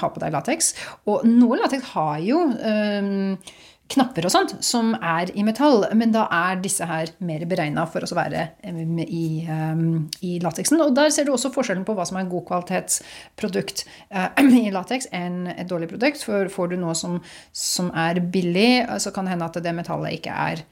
har 0.00 0.12
på 0.14 0.22
deg 0.22 0.32
lateks. 0.32 0.72
Og 1.12 1.26
noe 1.28 1.60
lateks 1.60 1.92
har 1.92 2.22
jo 2.24 2.46
øh, 2.54 3.52
knapper 3.92 4.26
og 4.26 4.32
sånt 4.34 4.54
som 4.64 4.92
er 4.96 5.30
i 5.36 5.44
metall, 5.46 5.86
men 5.98 6.12
da 6.14 6.24
er 6.32 6.60
disse 6.62 6.86
her 6.88 7.12
mer 7.24 7.44
beregna 7.48 7.84
for 7.90 8.04
å 8.04 8.18
være 8.18 8.46
i, 8.64 9.24
um, 9.48 10.08
i, 10.24 10.36
lateksen. 10.42 10.80
Og 10.84 10.94
der 10.96 11.12
ser 11.14 11.28
du 11.28 11.32
også 11.34 11.52
forskjellen 11.54 11.86
på 11.88 11.96
hva 11.96 12.06
som 12.08 12.18
er 12.18 12.26
en 12.26 12.32
god 12.32 12.46
kvalitetsprodukt 12.50 13.84
uh, 14.14 14.30
i 14.62 14.72
lateks 14.74 15.10
enn 15.16 15.46
et 15.54 15.68
dårlig 15.70 15.90
produkt. 15.92 16.24
For 16.26 16.50
får 16.52 16.72
du 16.72 16.78
noe 16.80 16.96
som, 16.98 17.18
som 17.52 17.90
er 17.94 18.22
billig, 18.32 18.84
så 19.02 19.14
kan 19.14 19.28
det 19.28 19.36
hende 19.36 19.50
at 19.50 19.60
det 19.62 19.76
metallet 19.76 20.18
ikke 20.18 20.38
er 20.48 20.64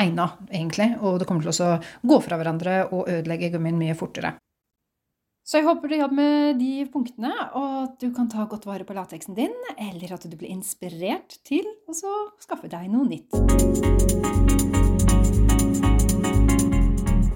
egna, 0.00 0.30
egentlig. 0.48 0.92
Og 1.04 1.20
det 1.20 1.28
kommer 1.28 1.44
til 1.44 1.66
å 1.66 1.76
gå 2.06 2.20
fra 2.24 2.38
hverandre 2.40 2.86
og 2.90 3.10
ødelegge 3.10 3.52
gummien 3.54 3.78
mye 3.78 3.96
fortere. 3.98 4.36
Så 5.46 5.60
jeg 5.60 5.68
håper 5.68 5.86
du 5.86 5.94
jobber 5.94 6.18
med 6.18 6.56
de 6.58 6.70
punktene, 6.90 7.28
og 7.54 7.74
at 7.84 7.92
du 8.02 8.08
kan 8.10 8.26
ta 8.26 8.48
godt 8.50 8.64
vare 8.66 8.82
på 8.82 8.96
lateksen 8.96 9.36
din, 9.36 9.52
eller 9.78 10.16
at 10.16 10.24
du 10.26 10.32
blir 10.34 10.50
inspirert 10.50 11.36
til 11.46 11.62
å 11.86 12.14
skaffe 12.42 12.66
deg 12.72 12.88
noe 12.90 13.06
nytt. 13.06 13.30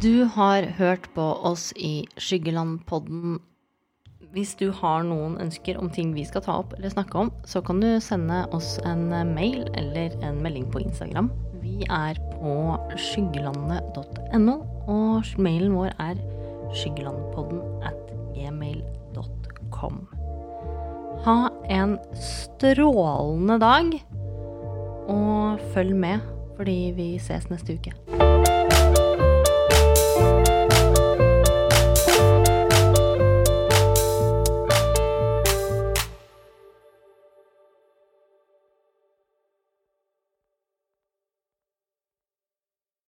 Du 0.03 0.27
har 0.35 0.67
hørt 0.81 1.07
på 1.15 1.27
oss 1.53 1.69
i 1.79 2.03
Skyggelandpodden. 2.19 3.39
Hvis 4.35 4.57
du 4.59 4.73
har 4.75 5.07
noen 5.07 5.39
ønsker 5.47 5.79
om 5.79 5.87
ting 5.95 6.11
vi 6.17 6.27
skal 6.27 6.43
ta 6.43 6.59
opp 6.65 6.75
eller 6.81 6.91
snakke 6.91 7.15
om, 7.15 7.31
så 7.47 7.63
kan 7.63 7.79
du 7.79 7.93
sende 8.03 8.43
oss 8.51 8.73
en 8.91 9.07
mail 9.37 9.71
eller 9.79 10.19
en 10.27 10.43
melding 10.43 10.67
på 10.75 10.83
Instagram. 10.83 11.31
Vi 11.63 11.87
er 11.87 12.19
på 12.35 12.59
skyggelandet.no, 13.07 14.59
og 14.91 15.35
mailen 15.39 15.79
vår 15.79 15.95
er 16.11 16.19
skyggelandpodden 16.75 17.63
at 17.87 18.00
gmail.com. 19.81 20.07
Ha 21.25 21.49
en 21.69 21.99
strålende 22.15 23.59
dag, 23.61 24.07
og 25.09 25.61
følg 25.75 25.97
med, 25.97 26.21
fordi 26.57 26.93
vi 26.97 27.19
ses 27.19 27.51
neste 27.51 27.75
uke. 27.75 28.10